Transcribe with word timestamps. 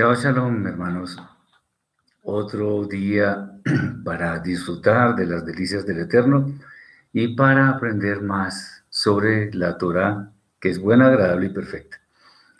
Chao, 0.00 0.14
shalom, 0.14 0.66
hermanos. 0.66 1.18
Otro 2.22 2.86
día 2.86 3.60
para 4.02 4.38
disfrutar 4.38 5.14
de 5.14 5.26
las 5.26 5.44
delicias 5.44 5.84
del 5.84 5.98
Eterno 5.98 6.58
y 7.12 7.36
para 7.36 7.68
aprender 7.68 8.22
más 8.22 8.82
sobre 8.88 9.52
la 9.52 9.76
Torah, 9.76 10.32
que 10.58 10.70
es 10.70 10.78
buena, 10.78 11.08
agradable 11.08 11.48
y 11.48 11.50
perfecta. 11.50 12.00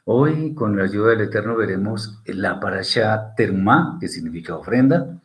Hoy, 0.04 0.54
con 0.54 0.76
la 0.76 0.84
ayuda 0.84 1.12
del 1.12 1.22
Eterno, 1.22 1.56
veremos 1.56 2.20
la 2.26 2.60
parasha 2.60 3.34
Terumá, 3.34 3.96
que 3.98 4.08
significa 4.08 4.56
ofrenda, 4.56 5.18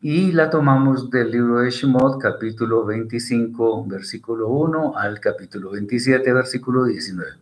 y 0.00 0.30
la 0.30 0.50
tomamos 0.50 1.10
del 1.10 1.32
libro 1.32 1.58
de 1.58 1.70
Shemot, 1.70 2.22
capítulo 2.22 2.86
25, 2.86 3.84
versículo 3.84 4.46
1 4.46 4.96
al 4.96 5.18
capítulo 5.18 5.72
27, 5.72 6.32
versículo 6.32 6.84
19. 6.84 7.32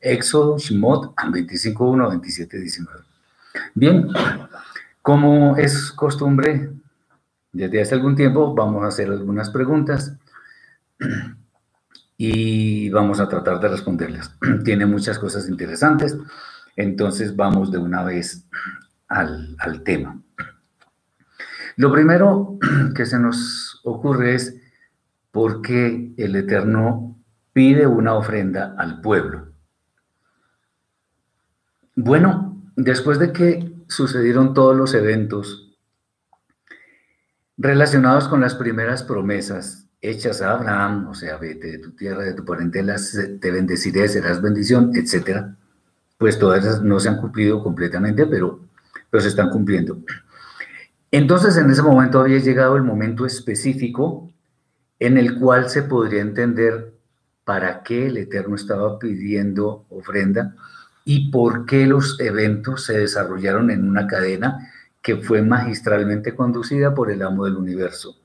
Éxodo, 0.00 0.58
Shemot, 0.58 1.12
25, 1.28 1.90
1, 1.90 2.08
27, 2.10 2.60
19. 2.60 3.13
Bien, 3.74 4.08
como 5.02 5.56
es 5.56 5.92
costumbre, 5.92 6.70
desde 7.52 7.82
hace 7.82 7.94
algún 7.94 8.16
tiempo 8.16 8.54
vamos 8.54 8.84
a 8.84 8.88
hacer 8.88 9.10
algunas 9.10 9.50
preguntas 9.50 10.16
y 12.16 12.90
vamos 12.90 13.20
a 13.20 13.28
tratar 13.28 13.60
de 13.60 13.68
responderlas. 13.68 14.34
Tiene 14.64 14.86
muchas 14.86 15.18
cosas 15.18 15.48
interesantes, 15.48 16.16
entonces 16.76 17.36
vamos 17.36 17.70
de 17.70 17.78
una 17.78 18.02
vez 18.02 18.46
al, 19.08 19.56
al 19.58 19.82
tema. 19.82 20.20
Lo 21.76 21.92
primero 21.92 22.58
que 22.94 23.06
se 23.06 23.18
nos 23.18 23.80
ocurre 23.84 24.34
es 24.34 24.56
por 25.30 25.62
qué 25.62 26.12
el 26.16 26.36
Eterno 26.36 27.16
pide 27.52 27.86
una 27.86 28.14
ofrenda 28.14 28.74
al 28.78 29.00
pueblo. 29.00 29.52
Bueno, 31.96 32.53
después 32.76 33.18
de 33.18 33.32
que 33.32 33.72
sucedieron 33.88 34.54
todos 34.54 34.76
los 34.76 34.94
eventos 34.94 35.78
relacionados 37.56 38.28
con 38.28 38.40
las 38.40 38.54
primeras 38.54 39.02
promesas 39.02 39.86
hechas 40.00 40.42
a 40.42 40.52
Abraham, 40.52 41.08
o 41.08 41.14
sea, 41.14 41.38
vete 41.38 41.72
de 41.72 41.78
tu 41.78 41.92
tierra, 41.92 42.22
de 42.22 42.34
tu 42.34 42.44
parentela, 42.44 42.96
te 43.40 43.50
bendeciré, 43.50 44.08
serás 44.08 44.42
bendición, 44.42 44.92
etc. 44.94 45.46
Pues 46.18 46.38
todas 46.38 46.64
esas 46.64 46.82
no 46.82 47.00
se 47.00 47.08
han 47.08 47.16
cumplido 47.16 47.62
completamente, 47.62 48.26
pero, 48.26 48.60
pero 49.08 49.22
se 49.22 49.28
están 49.28 49.50
cumpliendo. 49.50 49.98
Entonces, 51.10 51.56
en 51.56 51.70
ese 51.70 51.82
momento 51.82 52.20
había 52.20 52.38
llegado 52.38 52.76
el 52.76 52.82
momento 52.82 53.24
específico 53.24 54.30
en 54.98 55.16
el 55.16 55.38
cual 55.38 55.70
se 55.70 55.82
podría 55.84 56.20
entender 56.20 56.92
para 57.44 57.82
qué 57.82 58.06
el 58.06 58.16
Eterno 58.16 58.56
estaba 58.56 58.98
pidiendo 58.98 59.86
ofrenda 59.90 60.56
y 61.04 61.30
por 61.30 61.66
qué 61.66 61.86
los 61.86 62.18
eventos 62.20 62.84
se 62.84 62.98
desarrollaron 62.98 63.70
en 63.70 63.86
una 63.88 64.06
cadena 64.06 64.72
que 65.02 65.16
fue 65.16 65.42
magistralmente 65.42 66.34
conducida 66.34 66.94
por 66.94 67.10
el 67.10 67.22
amo 67.22 67.44
del 67.44 67.56
universo. 67.56 68.16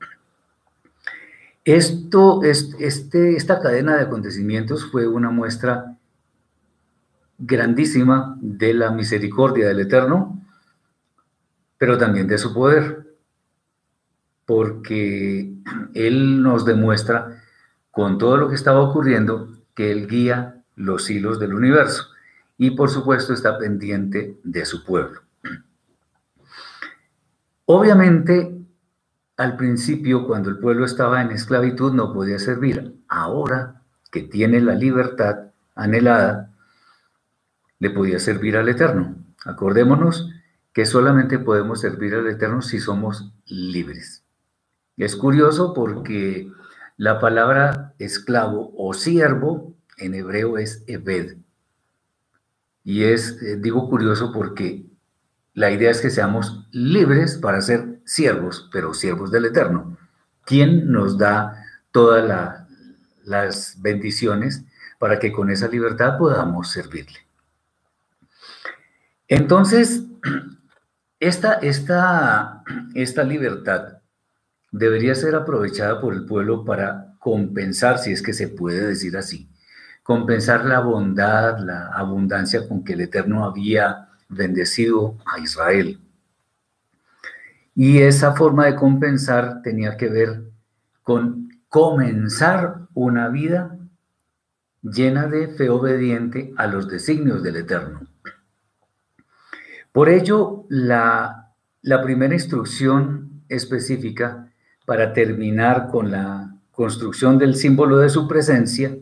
Esto, 1.65 2.41
este, 2.43 3.35
esta 3.35 3.59
cadena 3.59 3.97
de 3.97 4.03
acontecimientos 4.03 4.89
fue 4.89 5.07
una 5.07 5.29
muestra 5.29 5.97
grandísima 7.37 8.37
de 8.41 8.73
la 8.73 8.91
misericordia 8.91 9.67
del 9.67 9.81
Eterno 9.81 10.39
pero 11.79 11.97
también 11.97 12.27
de 12.27 12.37
su 12.37 12.53
poder, 12.53 13.07
porque 14.45 15.51
Él 15.95 16.43
nos 16.43 16.65
demuestra 16.65 17.41
con 17.89 18.19
todo 18.19 18.37
lo 18.37 18.49
que 18.49 18.55
estaba 18.55 18.81
ocurriendo 18.81 19.47
que 19.73 19.91
Él 19.91 20.07
guía 20.07 20.61
los 20.75 21.09
hilos 21.09 21.39
del 21.39 21.53
universo 21.53 22.07
y 22.59 22.71
por 22.71 22.89
supuesto 22.89 23.33
está 23.33 23.57
pendiente 23.57 24.37
de 24.43 24.65
su 24.65 24.83
pueblo. 24.83 25.21
Obviamente, 27.65 28.59
al 29.37 29.55
principio, 29.55 30.27
cuando 30.27 30.49
el 30.49 30.59
pueblo 30.59 30.85
estaba 30.85 31.21
en 31.21 31.31
esclavitud, 31.31 31.93
no 31.93 32.13
podía 32.13 32.37
servir. 32.37 32.95
Ahora 33.07 33.81
que 34.11 34.23
tiene 34.23 34.59
la 34.59 34.75
libertad 34.75 35.51
anhelada, 35.73 36.51
le 37.79 37.89
podía 37.91 38.19
servir 38.19 38.57
al 38.57 38.67
Eterno. 38.67 39.15
Acordémonos 39.45 40.29
que 40.73 40.85
solamente 40.85 41.39
podemos 41.39 41.79
servir 41.79 42.13
al 42.15 42.27
Eterno 42.27 42.61
si 42.61 42.79
somos 42.79 43.31
libres. 43.45 44.25
Es 44.97 45.15
curioso 45.15 45.73
porque 45.73 46.51
la 46.97 47.21
palabra 47.21 47.93
esclavo 47.99 48.73
o 48.75 48.93
siervo 48.93 49.75
en 49.97 50.13
hebreo 50.13 50.57
es 50.57 50.83
Ebed. 50.87 51.37
Y 52.83 53.03
es, 53.03 53.41
eh, 53.41 53.57
digo 53.57 53.89
curioso 53.89 54.31
porque 54.31 54.85
la 55.53 55.71
idea 55.71 55.91
es 55.91 56.01
que 56.01 56.09
seamos 56.09 56.67
libres 56.71 57.37
para 57.37 57.61
ser 57.61 57.99
siervos, 58.05 58.69
pero 58.71 58.93
siervos 58.93 59.31
del 59.31 59.45
Eterno. 59.45 59.97
¿Quién 60.45 60.91
nos 60.91 61.17
da 61.17 61.65
todas 61.91 62.65
las 63.23 63.81
bendiciones 63.81 64.63
para 64.99 65.19
que 65.19 65.31
con 65.31 65.49
esa 65.49 65.67
libertad 65.67 66.17
podamos 66.17 66.71
servirle? 66.71 67.19
Entonces, 69.27 70.03
esta, 71.19 71.53
esta, 71.55 72.63
esta 72.95 73.23
libertad 73.23 73.99
debería 74.71 75.15
ser 75.15 75.35
aprovechada 75.35 75.99
por 75.99 76.13
el 76.13 76.25
pueblo 76.25 76.65
para 76.65 77.15
compensar, 77.19 77.99
si 77.99 78.11
es 78.11 78.21
que 78.21 78.33
se 78.33 78.47
puede 78.47 78.87
decir 78.87 79.17
así, 79.17 79.49
compensar 80.09 80.65
la 80.65 80.79
bondad, 80.79 81.59
la 81.59 81.89
abundancia 81.89 82.67
con 82.67 82.83
que 82.83 82.93
el 82.93 83.01
Eterno 83.01 83.45
había 83.45 84.09
bendecido 84.27 85.19
a 85.23 85.37
Israel. 85.37 85.99
Y 87.75 87.99
esa 87.99 88.33
forma 88.33 88.65
de 88.65 88.75
compensar 88.75 89.61
tenía 89.61 89.97
que 89.97 90.09
ver 90.09 90.41
con 91.03 91.49
comenzar 91.67 92.87
una 92.95 93.27
vida 93.27 93.77
llena 94.81 95.27
de 95.27 95.47
fe 95.47 95.69
obediente 95.69 96.55
a 96.57 96.65
los 96.65 96.87
designios 96.87 97.43
del 97.43 97.57
Eterno. 97.57 98.01
Por 99.91 100.09
ello, 100.09 100.65
la, 100.69 101.53
primera 102.03 102.33
instrucción 102.33 103.43
específica 103.47 104.51
para 104.87 105.13
terminar 105.13 105.89
con 105.91 106.09
la 106.09 106.55
construcción 106.71 107.37
del 107.37 107.53
símbolo 107.53 107.99
de 107.99 108.09
su 108.09 108.27
presencia, 108.27 108.97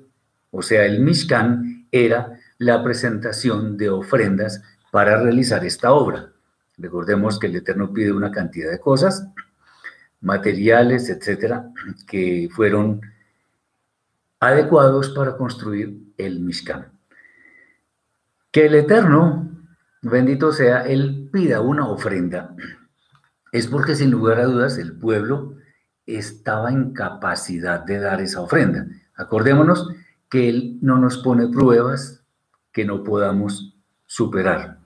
o 0.52 0.62
sea, 0.62 0.86
el 0.86 1.00
Mishkan, 1.00 1.88
era 1.92 2.38
la 2.58 2.84
presentación 2.84 3.78
de 3.78 3.90
ofrendas 3.90 4.62
para 4.92 5.22
realizar 5.22 5.64
esta 5.66 5.92
obra. 5.94 6.32
Recordemos 6.78 7.40
que 7.40 7.48
el 7.48 7.56
Eterno 7.56 7.94
pide 7.94 8.12
una 8.12 8.32
cantidad 8.32 8.72
de 8.72 8.80
cosas, 8.80 9.28
materiales, 10.22 11.10
etcétera, 11.10 11.70
que 12.08 12.50
fueron 12.52 13.02
adecuados 14.40 15.10
para 15.12 15.38
construir 15.38 15.98
el 16.18 16.40
Mishkan. 16.40 16.88
Que 18.52 18.66
el 18.66 18.76
Eterno 18.76 19.48
bendito 20.02 20.52
sea, 20.52 20.82
él 20.84 21.30
pida 21.32 21.62
una 21.62 21.88
ofrenda, 21.88 22.56
es 23.52 23.68
porque 23.68 23.96
sin 23.96 24.12
lugar 24.12 24.40
a 24.40 24.46
dudas 24.46 24.78
el 24.78 24.98
pueblo 24.98 25.56
estaba 26.06 26.72
en 26.72 26.94
capacidad 26.94 27.84
de 27.84 28.00
dar 28.00 28.22
esa 28.22 28.42
ofrenda. 28.42 28.88
Acordémonos 29.16 29.90
que 30.30 30.50
Él 30.50 30.78
no 30.82 30.98
nos 30.98 31.18
pone 31.18 31.48
pruebas 31.48 32.24
que 32.72 32.86
no 32.86 33.04
podamos 33.04 33.76
superar. 34.06 34.80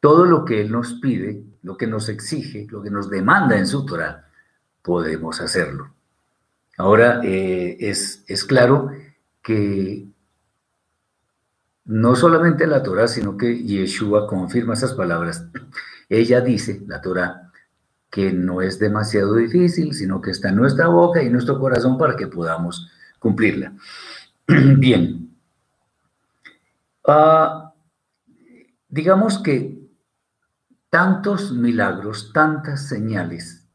Todo 0.00 0.24
lo 0.24 0.44
que 0.44 0.60
Él 0.60 0.70
nos 0.70 0.94
pide, 0.94 1.42
lo 1.62 1.76
que 1.76 1.86
nos 1.86 2.08
exige, 2.08 2.66
lo 2.70 2.82
que 2.82 2.90
nos 2.90 3.10
demanda 3.10 3.58
en 3.58 3.66
su 3.66 3.84
Torah, 3.84 4.28
podemos 4.82 5.40
hacerlo. 5.40 5.92
Ahora 6.78 7.20
eh, 7.24 7.76
es, 7.80 8.24
es 8.28 8.44
claro 8.44 8.90
que 9.42 10.06
no 11.86 12.16
solamente 12.16 12.66
la 12.66 12.82
Torah, 12.82 13.08
sino 13.08 13.36
que 13.36 13.62
Yeshua 13.62 14.26
confirma 14.26 14.74
esas 14.74 14.92
palabras. 14.92 15.46
Ella 16.08 16.40
dice, 16.40 16.82
la 16.86 17.00
Torah, 17.00 17.50
que 18.10 18.32
no 18.32 18.62
es 18.62 18.78
demasiado 18.78 19.34
difícil, 19.34 19.94
sino 19.94 20.20
que 20.20 20.30
está 20.30 20.48
en 20.50 20.56
nuestra 20.56 20.88
boca 20.88 21.22
y 21.22 21.26
en 21.26 21.32
nuestro 21.32 21.58
corazón 21.58 21.98
para 21.98 22.16
que 22.16 22.26
podamos 22.26 22.88
cumplirla. 23.18 23.72
Bien. 24.78 25.36
Ah, 27.06 27.74
digamos 28.88 29.38
que 29.40 29.76
tantos 30.88 31.52
milagros, 31.52 32.30
tantas 32.32 32.88
señales 32.88 33.66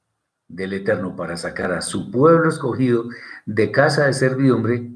del 0.47 0.73
Eterno 0.73 1.15
para 1.15 1.38
sacar 1.38 1.71
a 1.71 1.81
su 1.81 2.09
pueblo 2.09 2.50
escogido 2.50 3.06
de 3.45 3.71
casa 3.71 4.06
de 4.06 4.13
servidumbre, 4.13 4.91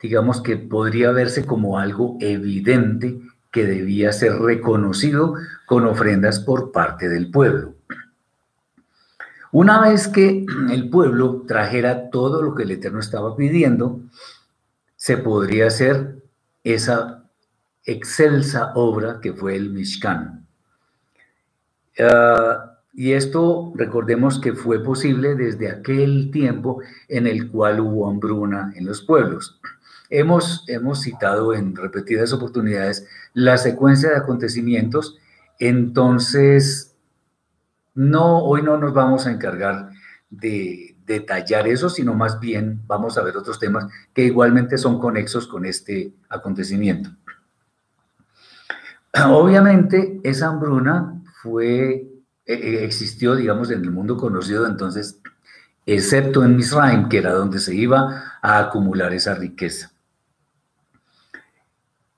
digamos 0.00 0.40
que 0.40 0.56
podría 0.56 1.12
verse 1.12 1.46
como 1.46 1.78
algo 1.78 2.16
evidente 2.20 3.20
que 3.52 3.64
debía 3.64 4.12
ser 4.12 4.34
reconocido 4.34 5.34
con 5.66 5.86
ofrendas 5.86 6.40
por 6.40 6.72
parte 6.72 7.08
del 7.08 7.30
pueblo. 7.30 7.75
Una 9.58 9.80
vez 9.80 10.06
que 10.06 10.44
el 10.70 10.90
pueblo 10.90 11.44
trajera 11.48 12.10
todo 12.10 12.42
lo 12.42 12.54
que 12.54 12.64
el 12.64 12.72
Eterno 12.72 13.00
estaba 13.00 13.34
pidiendo, 13.34 14.02
se 14.96 15.16
podría 15.16 15.68
hacer 15.68 16.16
esa 16.62 17.24
excelsa 17.82 18.72
obra 18.74 19.18
que 19.22 19.32
fue 19.32 19.56
el 19.56 19.70
Mishkan. 19.70 20.46
Ah, 21.98 22.80
y 22.92 23.12
esto 23.12 23.72
recordemos 23.74 24.38
que 24.38 24.52
fue 24.52 24.84
posible 24.84 25.36
desde 25.36 25.70
aquel 25.70 26.30
tiempo 26.30 26.82
en 27.08 27.26
el 27.26 27.50
cual 27.50 27.80
hubo 27.80 28.10
hambruna 28.10 28.74
en 28.76 28.84
los 28.84 29.00
pueblos. 29.00 29.58
Hemos, 30.10 30.64
hemos 30.68 31.00
citado 31.00 31.54
en 31.54 31.74
repetidas 31.74 32.34
oportunidades 32.34 33.08
la 33.32 33.56
secuencia 33.56 34.10
de 34.10 34.16
acontecimientos, 34.16 35.16
entonces 35.58 36.85
no, 37.96 38.44
hoy 38.44 38.62
no 38.62 38.76
nos 38.76 38.92
vamos 38.92 39.26
a 39.26 39.32
encargar 39.32 39.90
de 40.30 40.94
detallar 41.06 41.66
eso, 41.66 41.88
sino 41.88 42.14
más 42.14 42.38
bien 42.38 42.82
vamos 42.86 43.16
a 43.16 43.22
ver 43.22 43.36
otros 43.36 43.58
temas 43.58 43.86
que 44.12 44.24
igualmente 44.24 44.76
son 44.76 45.00
conexos 45.00 45.46
con 45.46 45.64
este 45.64 46.12
acontecimiento. 46.28 47.10
Obviamente 49.26 50.20
esa 50.24 50.48
hambruna 50.48 51.22
fue, 51.42 52.06
e, 52.44 52.54
e, 52.54 52.84
existió, 52.84 53.34
digamos, 53.34 53.70
en 53.70 53.82
el 53.82 53.90
mundo 53.90 54.16
conocido 54.16 54.66
entonces, 54.66 55.20
excepto 55.86 56.44
en 56.44 56.56
Misraim, 56.56 57.08
que 57.08 57.18
era 57.18 57.32
donde 57.32 57.60
se 57.60 57.74
iba 57.74 58.38
a 58.42 58.58
acumular 58.58 59.12
esa 59.14 59.34
riqueza. 59.34 59.92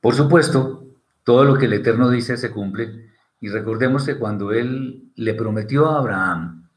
Por 0.00 0.14
supuesto, 0.14 0.86
todo 1.22 1.44
lo 1.44 1.56
que 1.56 1.66
el 1.66 1.74
Eterno 1.74 2.10
dice 2.10 2.36
se 2.36 2.50
cumple, 2.50 3.07
y 3.40 3.48
recordemos 3.48 4.04
que 4.04 4.18
cuando 4.18 4.52
Él 4.52 5.10
le 5.14 5.34
prometió 5.34 5.88
a 5.88 5.98
Abraham 5.98 6.68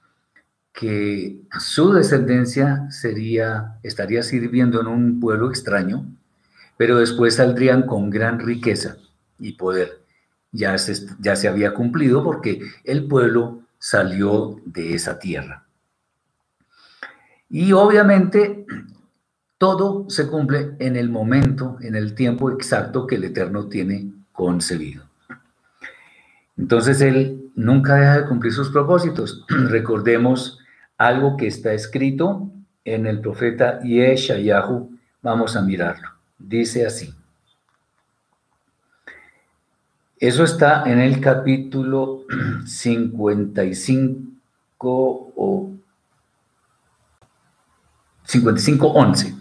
que 0.73 1.41
su 1.59 1.91
descendencia 1.91 2.89
sería, 2.91 3.79
estaría 3.83 4.23
sirviendo 4.23 4.79
en 4.79 4.87
un 4.87 5.19
pueblo 5.19 5.49
extraño, 5.49 6.05
pero 6.77 6.97
después 6.99 7.35
saldrían 7.35 7.83
con 7.85 8.09
gran 8.09 8.39
riqueza 8.39 8.97
y 9.39 9.53
poder 9.53 10.01
ya 10.51 10.77
se, 10.77 11.07
ya 11.19 11.35
se 11.35 11.47
había 11.47 11.73
cumplido 11.73 12.23
porque 12.23 12.61
el 12.83 13.07
pueblo 13.07 13.61
salió 13.79 14.59
de 14.65 14.93
esa 14.95 15.17
tierra. 15.19 15.65
Y 17.49 17.73
obviamente 17.73 18.65
todo 19.57 20.09
se 20.09 20.27
cumple 20.27 20.75
en 20.79 20.95
el 20.95 21.09
momento, 21.09 21.77
en 21.81 21.95
el 21.95 22.15
tiempo 22.15 22.49
exacto 22.51 23.05
que 23.05 23.15
el 23.15 23.25
Eterno 23.25 23.67
tiene 23.67 24.11
concebido. 24.31 25.10
Entonces 26.57 27.01
Él 27.01 27.51
nunca 27.55 27.95
deja 27.95 28.21
de 28.21 28.27
cumplir 28.27 28.53
sus 28.53 28.69
propósitos. 28.69 29.43
Recordemos 29.47 30.59
algo 30.97 31.37
que 31.37 31.47
está 31.47 31.73
escrito 31.73 32.51
en 32.85 33.07
el 33.07 33.19
profeta 33.21 33.79
Yeshayahu. 33.81 34.95
Vamos 35.21 35.55
a 35.55 35.61
mirarlo. 35.61 36.09
Dice 36.37 36.85
así. 36.85 37.15
Eso 40.19 40.43
está 40.43 40.83
en 40.89 40.99
el 40.99 41.19
capítulo 41.19 42.25
55 42.65 45.33
o 45.35 45.71
55, 48.23 48.87
11. 48.87 49.40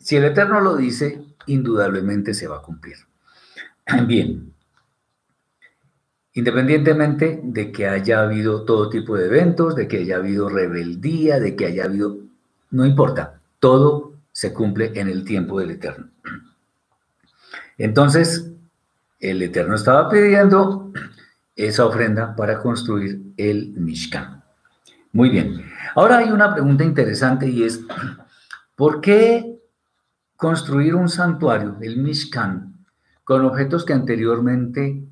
Si 0.00 0.16
el 0.16 0.24
Eterno 0.24 0.60
lo 0.60 0.76
dice, 0.76 1.22
indudablemente 1.46 2.32
se 2.32 2.48
va 2.48 2.56
a 2.56 2.62
cumplir. 2.62 2.96
Bien, 4.06 4.52
independientemente 6.32 7.40
de 7.42 7.70
que 7.70 7.86
haya 7.86 8.22
habido 8.22 8.64
todo 8.64 8.88
tipo 8.88 9.16
de 9.16 9.26
eventos, 9.26 9.76
de 9.76 9.86
que 9.86 9.98
haya 9.98 10.16
habido 10.16 10.48
rebeldía, 10.48 11.38
de 11.38 11.54
que 11.54 11.66
haya 11.66 11.84
habido, 11.84 12.18
no 12.70 12.86
importa, 12.86 13.40
todo 13.58 14.14
se 14.32 14.54
cumple 14.54 14.92
en 14.94 15.08
el 15.08 15.24
tiempo 15.24 15.60
del 15.60 15.72
Eterno. 15.72 16.08
Entonces, 17.78 18.50
el 19.18 19.42
Eterno 19.42 19.74
estaba 19.74 20.08
pidiendo 20.08 20.92
esa 21.56 21.84
ofrenda 21.84 22.34
para 22.34 22.58
construir 22.58 23.20
el 23.36 23.74
Mishkan. 23.76 24.42
Muy 25.12 25.28
bien. 25.28 25.70
Ahora 25.94 26.18
hay 26.18 26.30
una 26.30 26.54
pregunta 26.54 26.84
interesante 26.84 27.48
y 27.48 27.64
es, 27.64 27.80
¿por 28.76 29.02
qué 29.02 29.59
construir 30.40 30.94
un 30.94 31.10
santuario, 31.10 31.76
el 31.82 31.98
Mishkan, 31.98 32.74
con 33.24 33.44
objetos 33.44 33.84
que 33.84 33.92
anteriormente 33.92 35.04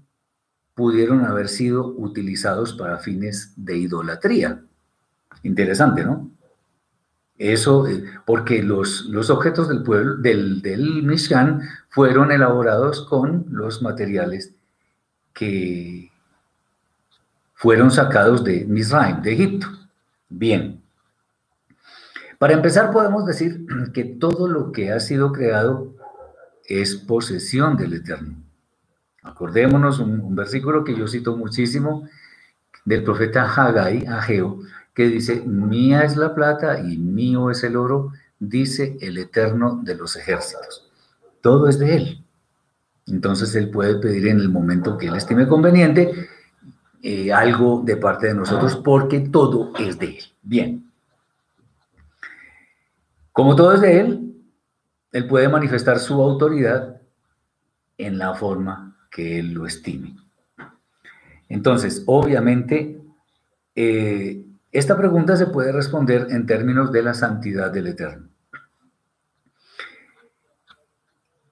pudieron 0.74 1.26
haber 1.26 1.50
sido 1.50 1.86
utilizados 1.98 2.72
para 2.72 2.96
fines 2.96 3.52
de 3.54 3.76
idolatría? 3.76 4.64
Interesante, 5.42 6.02
¿no? 6.02 6.30
Eso, 7.36 7.86
eh, 7.86 8.04
porque 8.24 8.62
los, 8.62 9.04
los 9.04 9.28
objetos 9.28 9.68
del 9.68 9.82
pueblo, 9.82 10.16
del, 10.16 10.62
del 10.62 11.02
Mishkan, 11.02 11.60
fueron 11.90 12.32
elaborados 12.32 13.02
con 13.02 13.44
los 13.50 13.82
materiales 13.82 14.54
que 15.34 16.10
fueron 17.52 17.90
sacados 17.90 18.42
de 18.44 18.64
Misraim, 18.64 19.20
de 19.20 19.34
Egipto. 19.34 19.66
Bien. 20.30 20.82
Para 22.38 22.54
empezar, 22.54 22.92
podemos 22.92 23.26
decir 23.26 23.66
que 23.92 24.04
todo 24.04 24.48
lo 24.48 24.72
que 24.72 24.92
ha 24.92 25.00
sido 25.00 25.32
creado 25.32 25.94
es 26.64 26.94
posesión 26.94 27.76
del 27.76 27.94
Eterno. 27.94 28.36
Acordémonos 29.22 29.98
un, 29.98 30.20
un 30.20 30.34
versículo 30.34 30.84
que 30.84 30.96
yo 30.96 31.06
cito 31.06 31.36
muchísimo 31.36 32.08
del 32.84 33.02
profeta 33.02 33.44
Haggai, 33.44 34.06
Ageo, 34.06 34.60
que 34.94 35.06
dice, 35.06 35.42
mía 35.42 36.02
es 36.02 36.16
la 36.16 36.34
plata 36.34 36.80
y 36.80 36.96
mío 36.96 37.50
es 37.50 37.62
el 37.62 37.76
oro, 37.76 38.12
dice 38.38 38.96
el 39.00 39.18
Eterno 39.18 39.80
de 39.84 39.94
los 39.94 40.16
ejércitos. 40.16 40.90
Todo 41.40 41.68
es 41.68 41.78
de 41.78 41.96
Él. 41.96 42.24
Entonces 43.06 43.54
Él 43.54 43.70
puede 43.70 43.96
pedir 43.96 44.28
en 44.28 44.40
el 44.40 44.48
momento 44.48 44.98
que 44.98 45.06
Él 45.06 45.16
estime 45.16 45.46
conveniente 45.46 46.28
eh, 47.02 47.32
algo 47.32 47.82
de 47.84 47.96
parte 47.96 48.28
de 48.28 48.34
nosotros 48.34 48.76
porque 48.76 49.20
todo 49.20 49.72
es 49.78 49.98
de 49.98 50.18
Él. 50.18 50.24
Bien. 50.42 50.87
Como 53.38 53.54
todo 53.54 53.72
es 53.72 53.80
de 53.80 54.00
Él, 54.00 54.34
Él 55.12 55.28
puede 55.28 55.48
manifestar 55.48 56.00
su 56.00 56.20
autoridad 56.20 57.00
en 57.96 58.18
la 58.18 58.34
forma 58.34 58.98
que 59.12 59.38
Él 59.38 59.52
lo 59.52 59.64
estime. 59.64 60.16
Entonces, 61.48 62.02
obviamente, 62.06 63.00
eh, 63.76 64.44
esta 64.72 64.96
pregunta 64.96 65.36
se 65.36 65.46
puede 65.46 65.70
responder 65.70 66.26
en 66.30 66.46
términos 66.46 66.90
de 66.90 67.00
la 67.00 67.14
santidad 67.14 67.70
del 67.70 67.86
Eterno. 67.86 68.28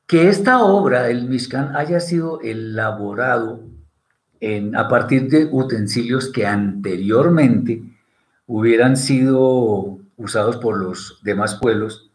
Que 0.09 0.29
esta 0.29 0.65
obra, 0.65 1.09
el 1.09 1.29
Mishkan, 1.29 1.77
haya 1.77 2.01
sido 2.01 2.41
elaborado 2.41 3.63
en, 4.41 4.75
a 4.75 4.89
partir 4.89 5.29
de 5.29 5.49
utensilios 5.53 6.33
que 6.33 6.49
anteriormente 6.49 7.81
hubieran 8.49 8.97
sido 8.97 10.01
usados 10.17 10.57
por 10.57 10.79
los 10.79 11.21
demás 11.23 11.57
pueblos, 11.57 12.11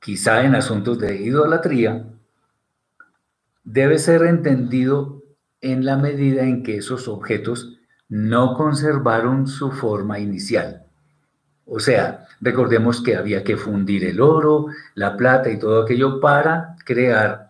quizá 0.00 0.42
en 0.42 0.54
asuntos 0.54 0.98
de 0.98 1.16
idolatría, 1.16 2.06
debe 3.64 3.98
ser 3.98 4.22
entendido 4.22 5.22
en 5.60 5.84
la 5.84 5.96
medida 5.96 6.42
en 6.42 6.62
que 6.62 6.76
esos 6.76 7.08
objetos 7.08 7.78
no 8.08 8.54
conservaron 8.54 9.46
su 9.46 9.72
forma 9.72 10.18
inicial. 10.20 10.84
O 11.64 11.80
sea, 11.80 12.28
recordemos 12.40 13.02
que 13.02 13.16
había 13.16 13.42
que 13.42 13.56
fundir 13.56 14.04
el 14.04 14.20
oro, 14.20 14.66
la 14.94 15.16
plata 15.16 15.50
y 15.50 15.58
todo 15.58 15.82
aquello 15.82 16.20
para 16.20 16.76
crear 16.84 17.48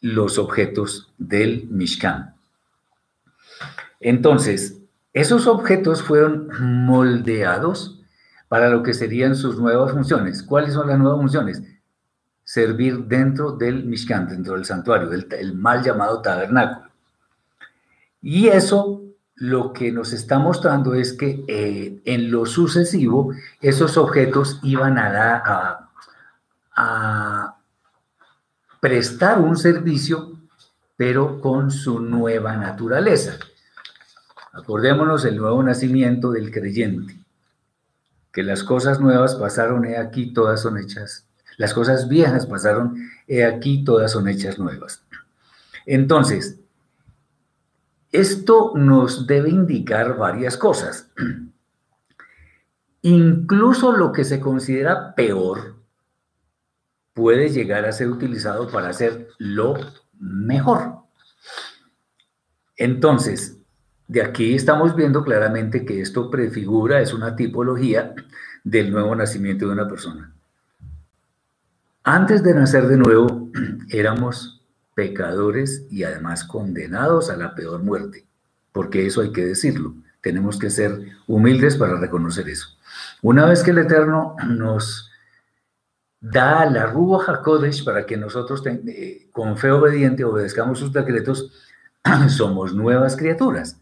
los 0.00 0.38
objetos 0.38 1.12
del 1.18 1.68
Mishkan. 1.70 2.34
Entonces, 4.00 4.81
esos 5.12 5.46
objetos 5.46 6.02
fueron 6.02 6.48
moldeados 6.86 8.02
para 8.48 8.68
lo 8.68 8.82
que 8.82 8.94
serían 8.94 9.34
sus 9.34 9.58
nuevas 9.58 9.92
funciones. 9.92 10.42
¿Cuáles 10.42 10.74
son 10.74 10.88
las 10.88 10.98
nuevas 10.98 11.20
funciones? 11.20 11.62
Servir 12.44 13.04
dentro 13.04 13.52
del 13.52 13.84
Mishkan, 13.84 14.28
dentro 14.28 14.54
del 14.54 14.64
santuario, 14.64 15.12
el, 15.12 15.26
el 15.32 15.54
mal 15.54 15.82
llamado 15.82 16.20
tabernáculo. 16.22 16.90
Y 18.20 18.48
eso 18.48 19.02
lo 19.42 19.72
que 19.72 19.90
nos 19.90 20.12
está 20.12 20.38
mostrando 20.38 20.94
es 20.94 21.14
que 21.14 21.44
eh, 21.48 22.00
en 22.04 22.30
lo 22.30 22.46
sucesivo 22.46 23.32
esos 23.60 23.96
objetos 23.96 24.60
iban 24.62 24.98
a, 24.98 25.88
prestar 28.80 29.40
un 29.40 29.56
servicio, 29.56 30.38
pero 30.96 31.40
con 31.40 31.70
su 31.70 32.00
nueva 32.00 32.56
naturaleza. 32.56 33.36
Acordémonos 34.52 35.24
el 35.24 35.36
nuevo 35.38 35.62
nacimiento 35.62 36.30
del 36.30 36.50
creyente, 36.50 37.18
que 38.30 38.42
las 38.42 38.62
cosas 38.62 39.00
nuevas 39.00 39.34
pasaron, 39.34 39.86
he 39.86 39.96
aquí, 39.96 40.34
todas 40.34 40.60
son 40.60 40.76
hechas. 40.78 41.26
Las 41.56 41.72
cosas 41.72 42.08
viejas 42.08 42.46
pasaron, 42.46 42.96
he 43.26 43.44
aquí, 43.44 43.82
todas 43.82 44.12
son 44.12 44.28
hechas 44.28 44.58
nuevas. 44.58 45.02
Entonces, 45.86 46.58
esto 48.10 48.72
nos 48.74 49.26
debe 49.26 49.48
indicar 49.48 50.18
varias 50.18 50.58
cosas. 50.58 51.10
Incluso 53.02 53.92
lo 53.92 54.12
que 54.12 54.24
se 54.24 54.38
considera 54.38 55.14
peor 55.14 55.76
puede 57.14 57.48
llegar 57.48 57.86
a 57.86 57.92
ser 57.92 58.08
utilizado 58.08 58.70
para 58.70 58.90
hacer 58.90 59.28
lo 59.38 59.74
mejor. 60.18 60.98
Entonces, 62.76 63.61
de 64.12 64.20
aquí 64.20 64.54
estamos 64.54 64.94
viendo 64.94 65.24
claramente 65.24 65.86
que 65.86 66.02
esto 66.02 66.30
prefigura, 66.30 67.00
es 67.00 67.14
una 67.14 67.34
tipología 67.34 68.14
del 68.62 68.92
nuevo 68.92 69.16
nacimiento 69.16 69.66
de 69.66 69.72
una 69.72 69.88
persona. 69.88 70.30
Antes 72.04 72.42
de 72.42 72.52
nacer 72.52 72.88
de 72.88 72.98
nuevo, 72.98 73.48
éramos 73.88 74.60
pecadores 74.92 75.86
y 75.90 76.04
además 76.04 76.44
condenados 76.44 77.30
a 77.30 77.38
la 77.38 77.54
peor 77.54 77.82
muerte, 77.82 78.26
porque 78.72 79.06
eso 79.06 79.22
hay 79.22 79.32
que 79.32 79.46
decirlo. 79.46 79.94
Tenemos 80.20 80.58
que 80.58 80.68
ser 80.68 81.00
humildes 81.26 81.78
para 81.78 81.98
reconocer 81.98 82.50
eso. 82.50 82.68
Una 83.22 83.46
vez 83.46 83.62
que 83.62 83.70
el 83.70 83.78
Eterno 83.78 84.36
nos 84.46 85.10
da 86.20 86.66
la 86.66 86.84
Ruach 86.84 87.30
HaKodesh 87.30 87.82
para 87.82 88.04
que 88.04 88.18
nosotros 88.18 88.62
eh, 88.66 89.30
con 89.32 89.56
fe 89.56 89.70
obediente 89.70 90.22
obedezcamos 90.22 90.80
sus 90.80 90.92
decretos, 90.92 91.50
somos 92.28 92.74
nuevas 92.74 93.16
criaturas 93.16 93.78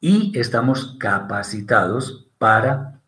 y 0.00 0.38
estamos 0.38 0.96
capacitados 0.98 2.28
para 2.38 3.00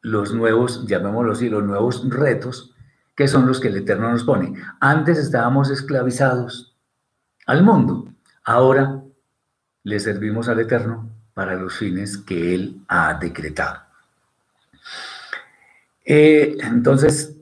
los 0.00 0.32
nuevos, 0.32 0.86
llamémoslo 0.86 1.32
así, 1.32 1.48
los 1.48 1.64
nuevos 1.64 2.08
retos 2.08 2.74
que 3.14 3.26
son 3.26 3.46
los 3.46 3.58
que 3.58 3.68
el 3.68 3.78
Eterno 3.78 4.10
nos 4.10 4.22
pone. 4.22 4.54
Antes 4.78 5.18
estábamos 5.18 5.70
esclavizados 5.70 6.76
al 7.46 7.64
mundo, 7.64 8.06
ahora 8.44 9.02
le 9.82 9.98
servimos 9.98 10.48
al 10.48 10.60
Eterno 10.60 11.10
para 11.34 11.56
los 11.56 11.74
fines 11.74 12.18
que 12.18 12.54
Él 12.54 12.80
ha 12.86 13.14
decretado. 13.14 13.80
Eh, 16.04 16.56
entonces, 16.60 17.34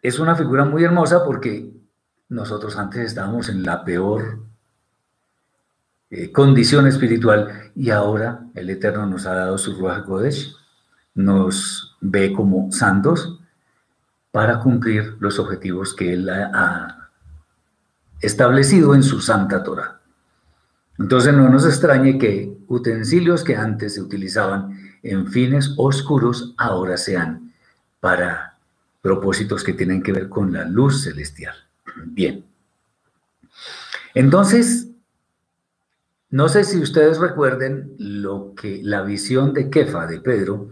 es 0.00 0.18
una 0.18 0.34
figura 0.34 0.64
muy 0.64 0.84
hermosa 0.84 1.22
porque 1.24 1.70
nosotros 2.28 2.76
antes 2.78 3.06
estábamos 3.06 3.48
en 3.50 3.62
la 3.62 3.84
peor 3.84 4.40
eh, 6.14 6.30
condición 6.30 6.86
espiritual 6.86 7.72
y 7.74 7.88
ahora 7.88 8.44
el 8.54 8.68
Eterno 8.68 9.06
nos 9.06 9.24
ha 9.24 9.34
dado 9.34 9.56
su 9.56 9.74
Ruach 9.74 10.04
Kodesh, 10.04 10.54
nos 11.14 11.96
ve 12.02 12.34
como 12.34 12.70
santos 12.70 13.40
para 14.30 14.58
cumplir 14.58 15.16
los 15.20 15.38
objetivos 15.38 15.94
que 15.94 16.12
Él 16.12 16.28
ha 16.28 17.08
establecido 18.20 18.94
en 18.94 19.02
su 19.02 19.22
Santa 19.22 19.62
Torah. 19.62 20.02
Entonces 20.98 21.32
no 21.32 21.48
nos 21.48 21.64
extrañe 21.64 22.18
que 22.18 22.58
utensilios 22.68 23.42
que 23.42 23.56
antes 23.56 23.94
se 23.94 24.02
utilizaban 24.02 24.78
en 25.02 25.26
fines 25.28 25.72
oscuros 25.78 26.54
ahora 26.58 26.98
sean 26.98 27.54
para 28.00 28.58
propósitos 29.00 29.64
que 29.64 29.72
tienen 29.72 30.02
que 30.02 30.12
ver 30.12 30.28
con 30.28 30.52
la 30.52 30.66
luz 30.66 31.04
celestial. 31.04 31.54
Bien. 32.04 32.44
Entonces, 34.12 34.91
no 36.32 36.48
sé 36.48 36.64
si 36.64 36.80
ustedes 36.80 37.18
recuerden 37.18 37.94
lo 37.98 38.54
que 38.54 38.80
la 38.82 39.02
visión 39.02 39.52
de 39.52 39.68
Kefa, 39.68 40.06
de 40.06 40.18
Pedro, 40.18 40.70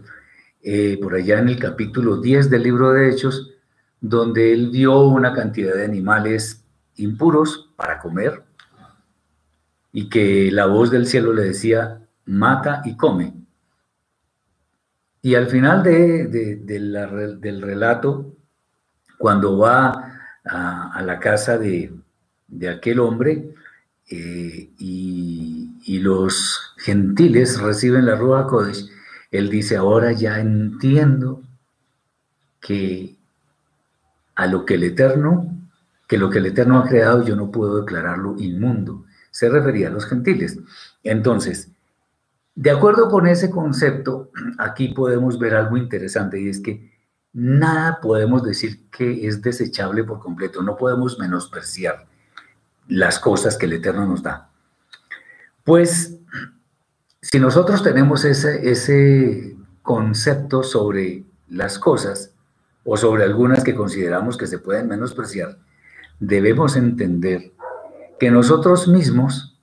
eh, 0.63 0.99
por 1.01 1.13
allá 1.13 1.37
en 1.37 1.49
el 1.49 1.59
capítulo 1.59 2.17
10 2.17 2.49
del 2.49 2.63
libro 2.63 2.91
de 2.91 3.09
Hechos, 3.09 3.51
donde 3.99 4.53
él 4.53 4.71
vio 4.71 5.01
una 5.01 5.33
cantidad 5.33 5.75
de 5.75 5.85
animales 5.85 6.65
impuros 6.95 7.69
para 7.75 7.99
comer 7.99 8.43
y 9.91 10.09
que 10.09 10.49
la 10.51 10.65
voz 10.65 10.89
del 10.89 11.05
cielo 11.05 11.31
le 11.31 11.43
decía, 11.43 12.07
mata 12.25 12.81
y 12.83 12.97
come. 12.97 13.33
Y 15.21 15.35
al 15.35 15.45
final 15.45 15.83
del 15.83 17.61
relato, 17.61 18.33
cuando 19.19 19.59
va 19.59 20.11
a, 20.43 21.01
la 21.03 21.19
casa 21.19 21.59
de, 21.59 21.93
aquel 22.67 22.99
hombre 22.99 23.53
eh, 24.11 24.69
y, 24.77 25.99
los 25.99 26.59
gentiles 26.77 27.61
reciben 27.61 28.07
la 28.07 28.15
Ruach 28.15 28.47
Kodesh, 28.47 28.89
él 29.29 29.49
dice, 29.49 29.77
ahora 29.77 30.11
ya 30.11 30.39
entiendo 30.39 31.43
que 32.59 33.15
a 34.35 34.47
lo 34.47 34.65
que 34.65 34.75
el 34.75 34.83
Eterno, 34.83 35.55
que 36.07 36.17
lo 36.17 36.29
que 36.29 36.39
el 36.39 36.47
Eterno 36.47 36.79
ha 36.79 36.87
creado 36.87 37.23
yo 37.23 37.35
no 37.35 37.51
puedo 37.51 37.81
declararlo 37.81 38.35
inmundo. 38.39 39.05
Se 39.29 39.47
refería 39.47 39.87
a 39.87 39.91
los 39.91 40.05
gentiles. 40.05 40.59
Entonces, 41.03 41.69
de 42.55 42.71
acuerdo 42.71 43.09
con 43.09 43.27
ese 43.27 43.51
concepto, 43.51 44.31
aquí 44.57 44.89
podemos 44.89 45.37
ver 45.37 45.55
algo 45.55 45.77
interesante 45.77 46.41
y 46.41 46.49
es 46.49 46.59
que 46.59 46.91
nada 47.31 47.99
podemos 48.01 48.43
decir 48.43 48.89
que 48.89 49.27
es 49.27 49.41
desechable 49.41 50.03
por 50.03 50.19
completo, 50.19 50.63
no 50.63 50.75
podemos 50.75 51.19
menospreciar 51.19 52.10
las 52.91 53.19
cosas 53.19 53.57
que 53.57 53.67
el 53.67 53.73
Eterno 53.73 54.05
nos 54.05 54.21
da. 54.21 54.49
Pues 55.63 56.17
si 57.21 57.39
nosotros 57.39 57.83
tenemos 57.83 58.25
ese, 58.25 58.69
ese 58.69 59.55
concepto 59.81 60.61
sobre 60.61 61.23
las 61.47 61.79
cosas 61.79 62.33
o 62.83 62.97
sobre 62.97 63.23
algunas 63.23 63.63
que 63.63 63.75
consideramos 63.75 64.37
que 64.37 64.45
se 64.45 64.59
pueden 64.59 64.89
menospreciar, 64.89 65.57
debemos 66.19 66.75
entender 66.75 67.53
que 68.19 68.29
nosotros 68.29 68.89
mismos 68.89 69.57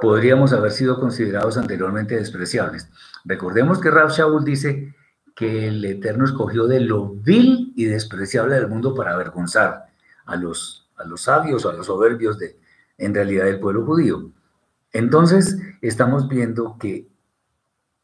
podríamos 0.00 0.52
haber 0.52 0.72
sido 0.72 0.98
considerados 0.98 1.56
anteriormente 1.58 2.16
despreciables. 2.16 2.90
Recordemos 3.24 3.78
que 3.78 3.90
Rab 3.90 4.10
Shaul 4.10 4.44
dice 4.44 4.96
que 5.36 5.68
el 5.68 5.84
Eterno 5.84 6.24
escogió 6.24 6.66
de 6.66 6.80
lo 6.80 7.10
vil 7.10 7.72
y 7.76 7.84
despreciable 7.84 8.56
del 8.56 8.66
mundo 8.66 8.96
para 8.96 9.12
avergonzar 9.12 9.86
a 10.26 10.36
los, 10.36 10.89
a 11.00 11.06
los 11.06 11.22
sabios 11.22 11.64
o 11.64 11.70
a 11.70 11.72
los 11.72 11.86
soberbios 11.86 12.38
de, 12.38 12.58
en 12.98 13.14
realidad, 13.14 13.44
del 13.44 13.60
pueblo 13.60 13.84
judío. 13.84 14.30
Entonces, 14.92 15.56
estamos 15.80 16.28
viendo 16.28 16.76
que 16.78 17.08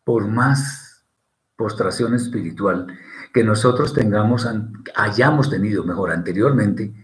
por 0.04 0.28
más 0.28 1.04
postración 1.56 2.14
espiritual 2.14 2.86
que 3.32 3.42
nosotros 3.42 3.92
tengamos, 3.92 4.48
hayamos 4.94 5.50
tenido 5.50 5.84
mejor 5.84 6.12
anteriormente, 6.12 6.94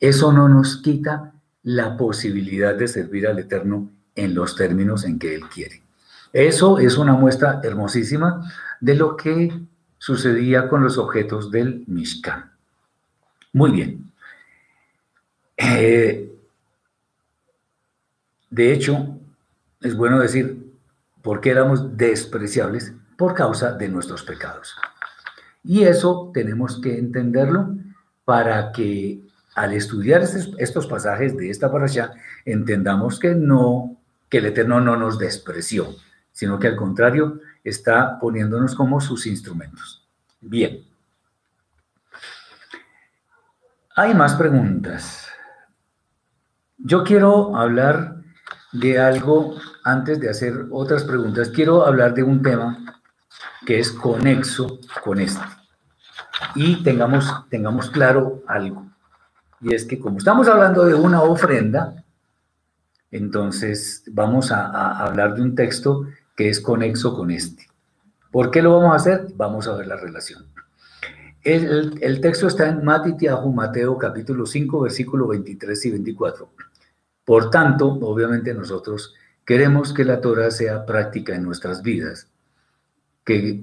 eso 0.00 0.32
no 0.32 0.48
nos 0.48 0.78
quita 0.78 1.32
la 1.62 1.96
posibilidad 1.96 2.74
de 2.74 2.88
servir 2.88 3.26
al 3.26 3.38
Eterno 3.38 3.90
en 4.14 4.34
los 4.34 4.56
términos 4.56 5.04
en 5.04 5.18
que 5.18 5.34
Él 5.34 5.42
quiere. 5.52 5.82
Eso 6.32 6.78
es 6.78 6.96
una 6.96 7.14
muestra 7.14 7.60
hermosísima 7.62 8.42
de 8.80 8.94
lo 8.94 9.16
que 9.16 9.52
sucedía 9.98 10.68
con 10.68 10.82
los 10.82 10.98
objetos 10.98 11.50
del 11.50 11.84
Mishkan. 11.86 12.52
Muy 13.52 13.70
bien. 13.70 14.12
Eh, 15.56 16.32
de 18.50 18.72
hecho, 18.72 19.18
es 19.80 19.96
bueno 19.96 20.18
decir, 20.18 20.72
¿por 21.22 21.40
qué 21.40 21.50
éramos 21.50 21.96
despreciables? 21.96 22.92
Por 23.16 23.34
causa 23.34 23.72
de 23.72 23.88
nuestros 23.88 24.22
pecados. 24.22 24.76
Y 25.64 25.84
eso 25.84 26.30
tenemos 26.32 26.80
que 26.80 26.98
entenderlo 26.98 27.74
para 28.24 28.72
que 28.72 29.20
al 29.54 29.72
estudiar 29.72 30.22
estos, 30.22 30.86
pasajes 30.86 31.36
de 31.36 31.50
esta 31.50 31.72
parasha 31.72 32.12
entendamos 32.44 33.18
que 33.18 33.34
no 33.34 33.96
que 34.28 34.38
el 34.38 34.46
Eterno 34.46 34.80
no 34.80 34.96
nos 34.96 35.18
despreció, 35.18 35.94
sino 36.32 36.58
que 36.58 36.66
al 36.66 36.76
contrario 36.76 37.40
está 37.64 38.18
poniéndonos 38.18 38.74
como 38.74 39.00
sus 39.00 39.26
instrumentos. 39.26 40.06
Bien. 40.40 40.84
Hay 43.94 44.14
más 44.14 44.34
preguntas. 44.34 45.25
Yo 46.78 47.04
quiero 47.04 47.56
hablar 47.56 48.16
de 48.72 48.98
algo 48.98 49.56
antes 49.84 50.20
de 50.20 50.30
hacer 50.30 50.66
otras 50.70 51.04
preguntas. 51.04 51.50
Quiero 51.50 51.86
hablar 51.86 52.14
de 52.14 52.22
un 52.22 52.42
tema 52.42 53.00
que 53.64 53.78
es 53.78 53.90
conexo 53.90 54.78
con 55.02 55.20
este. 55.20 55.44
Y 56.54 56.82
tengamos, 56.82 57.48
tengamos 57.48 57.90
claro 57.90 58.42
algo. 58.46 58.86
Y 59.60 59.74
es 59.74 59.84
que 59.84 59.98
como 59.98 60.18
estamos 60.18 60.48
hablando 60.48 60.84
de 60.84 60.94
una 60.94 61.22
ofrenda, 61.22 62.04
entonces, 63.10 64.02
vamos 64.10 64.52
a, 64.52 64.98
hablar 64.98 65.34
de 65.34 65.42
un 65.42 65.54
texto 65.54 66.06
que 66.36 66.48
es 66.48 66.60
conexo 66.60 67.16
con 67.16 67.30
este. 67.30 67.66
¿Por 68.30 68.50
qué 68.50 68.60
lo 68.60 68.74
vamos 68.78 68.92
a 68.92 68.96
hacer? 68.96 69.28
Vamos 69.36 69.68
a 69.68 69.74
ver 69.74 69.86
la 69.86 69.96
relación. 69.96 70.46
El, 71.46 72.20
texto 72.20 72.48
está 72.48 72.68
en 72.68 72.84
Matitiahu, 72.84 73.52
Mateo 73.52 73.96
capítulo 73.96 74.46
5, 74.46 74.80
versículo 74.80 75.28
23 75.28 75.86
y 75.86 75.90
24. 75.92 76.50
Por 77.24 77.50
tanto, 77.50 77.86
obviamente 77.86 78.52
nosotros 78.52 79.14
queremos 79.44 79.92
que 79.92 80.04
la 80.04 80.20
Torah 80.20 80.50
sea 80.50 80.84
práctica 80.84 81.36
en 81.36 81.44
nuestras 81.44 81.82
vidas, 81.82 82.26
que 83.24 83.62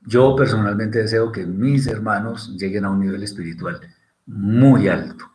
yo 0.00 0.34
personalmente 0.36 1.00
deseo 1.00 1.30
que 1.30 1.44
mis 1.44 1.86
hermanos 1.86 2.56
lleguen 2.56 2.86
a 2.86 2.90
un 2.90 3.00
nivel 3.00 3.22
espiritual 3.22 3.78
muy 4.24 4.88
alto, 4.88 5.26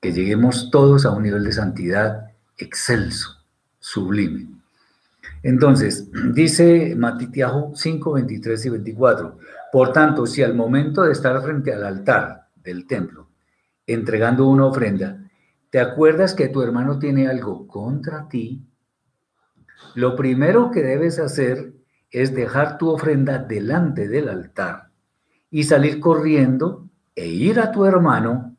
que 0.00 0.12
lleguemos 0.12 0.70
todos 0.70 1.04
a 1.04 1.10
un 1.10 1.24
nivel 1.24 1.42
de 1.42 1.52
santidad 1.52 2.30
excelso, 2.56 3.44
sublime. 3.80 4.53
Entonces, 5.44 6.10
dice 6.32 6.94
Matitiahu 6.96 7.76
5, 7.76 8.12
23 8.14 8.64
y 8.64 8.70
24, 8.70 9.38
por 9.70 9.92
tanto, 9.92 10.26
si 10.26 10.42
al 10.42 10.54
momento 10.54 11.02
de 11.02 11.12
estar 11.12 11.40
frente 11.42 11.70
al 11.70 11.84
altar 11.84 12.46
del 12.64 12.86
templo, 12.86 13.28
entregando 13.86 14.48
una 14.48 14.64
ofrenda, 14.64 15.22
te 15.68 15.80
acuerdas 15.80 16.32
que 16.32 16.48
tu 16.48 16.62
hermano 16.62 16.98
tiene 16.98 17.28
algo 17.28 17.66
contra 17.66 18.26
ti, 18.26 18.66
lo 19.94 20.16
primero 20.16 20.70
que 20.70 20.82
debes 20.82 21.18
hacer 21.18 21.74
es 22.10 22.34
dejar 22.34 22.78
tu 22.78 22.88
ofrenda 22.88 23.38
delante 23.38 24.08
del 24.08 24.30
altar 24.30 24.88
y 25.50 25.64
salir 25.64 26.00
corriendo 26.00 26.88
e 27.14 27.26
ir 27.26 27.60
a 27.60 27.70
tu 27.70 27.84
hermano 27.84 28.56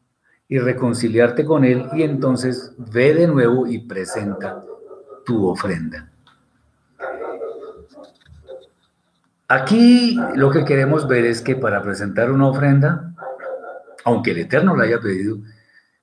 y 0.48 0.60
reconciliarte 0.60 1.46
con 1.46 1.66
él 1.66 1.88
y 1.94 2.04
entonces 2.04 2.76
ve 2.78 3.16
de 3.16 3.28
nuevo 3.28 3.66
y 3.66 3.80
presenta 3.80 4.64
tu 5.26 5.48
ofrenda. 5.48 6.12
Aquí 9.48 10.18
lo 10.36 10.50
que 10.50 10.66
queremos 10.66 11.08
ver 11.08 11.26
es 11.26 11.42
que 11.42 11.56
para 11.56 11.82
presentar 11.84 12.32
una 12.32 12.48
ofrenda, 12.48 13.14
aunque 14.04 14.32
el 14.32 14.40
Eterno 14.40 14.76
la 14.76 14.86
haya 14.86 15.00
pedido, 15.00 15.38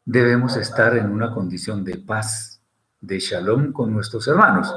debemos 0.04 0.56
estar 0.56 0.96
en 0.96 1.11
una 1.11 1.32
condición 1.32 1.84
de 1.84 1.99
paz, 1.99 2.61
de 3.00 3.18
shalom 3.18 3.72
con 3.72 3.92
nuestros 3.92 4.28
hermanos. 4.28 4.72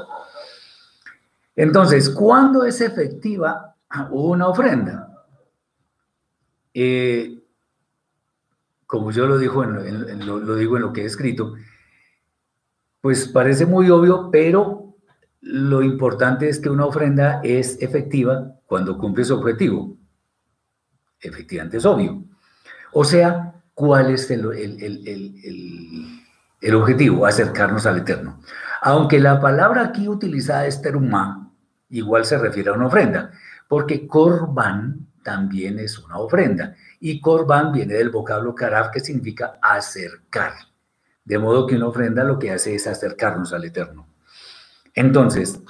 Entonces, 1.54 2.10
¿cuándo 2.10 2.64
es 2.64 2.80
efectiva 2.80 3.74
una 4.10 4.48
ofrenda? 4.48 5.24
Eh, 6.74 7.42
como 8.86 9.10
yo 9.10 9.26
lo, 9.26 9.40
en, 9.40 10.26
lo, 10.26 10.56
digo 10.56 10.76
en 10.76 10.82
lo 10.82 10.92
que 10.92 11.02
he 11.02 11.06
escrito, 11.06 11.54
pues 13.00 13.28
parece 13.28 13.64
muy 13.64 13.90
obvio, 13.90 14.30
pero 14.30 14.85
lo 15.48 15.80
importante 15.80 16.48
es 16.48 16.58
que 16.58 16.68
una 16.68 16.86
ofrenda 16.86 17.40
es 17.44 17.80
efectiva 17.80 18.52
cuando 18.66 18.98
cumple 18.98 19.24
su 19.24 19.34
objetivo. 19.34 19.96
Efectivamente 21.20 21.76
es 21.76 21.86
obvio. 21.86 22.24
O 22.92 23.04
sea, 23.04 23.54
¿cuál 23.72 24.10
es 24.10 24.28
el, 24.32 24.44
el, 26.60 26.74
objetivo? 26.74 27.26
Acercarnos 27.26 27.86
al 27.86 27.98
Eterno. 27.98 28.40
Aunque 28.82 29.20
la 29.20 29.40
palabra 29.40 29.84
aquí 29.84 30.08
utilizada 30.08 30.66
es 30.66 30.82
terumá, 30.82 31.52
igual 31.90 32.24
se 32.24 32.38
refiere 32.38 32.70
a 32.70 32.74
una 32.74 32.88
ofrenda, 32.88 33.30
porque 33.68 34.08
korban 34.08 35.06
también 35.22 35.78
es 35.78 35.96
una 36.00 36.18
ofrenda. 36.18 36.74
Y 36.98 37.20
korban 37.20 37.70
viene 37.70 37.94
del 37.94 38.10
vocablo 38.10 38.52
karaf, 38.52 38.90
que 38.90 38.98
significa 38.98 39.60
acercar. 39.62 40.54
De 41.24 41.38
modo 41.38 41.68
que 41.68 41.76
una 41.76 41.86
ofrenda 41.86 42.24
lo 42.24 42.36
que 42.36 42.50
hace 42.50 42.74
es 42.74 42.88
acercarnos 42.88 43.52
al 43.52 43.64
Eterno. 43.64 44.15
Entonces, 44.96 45.60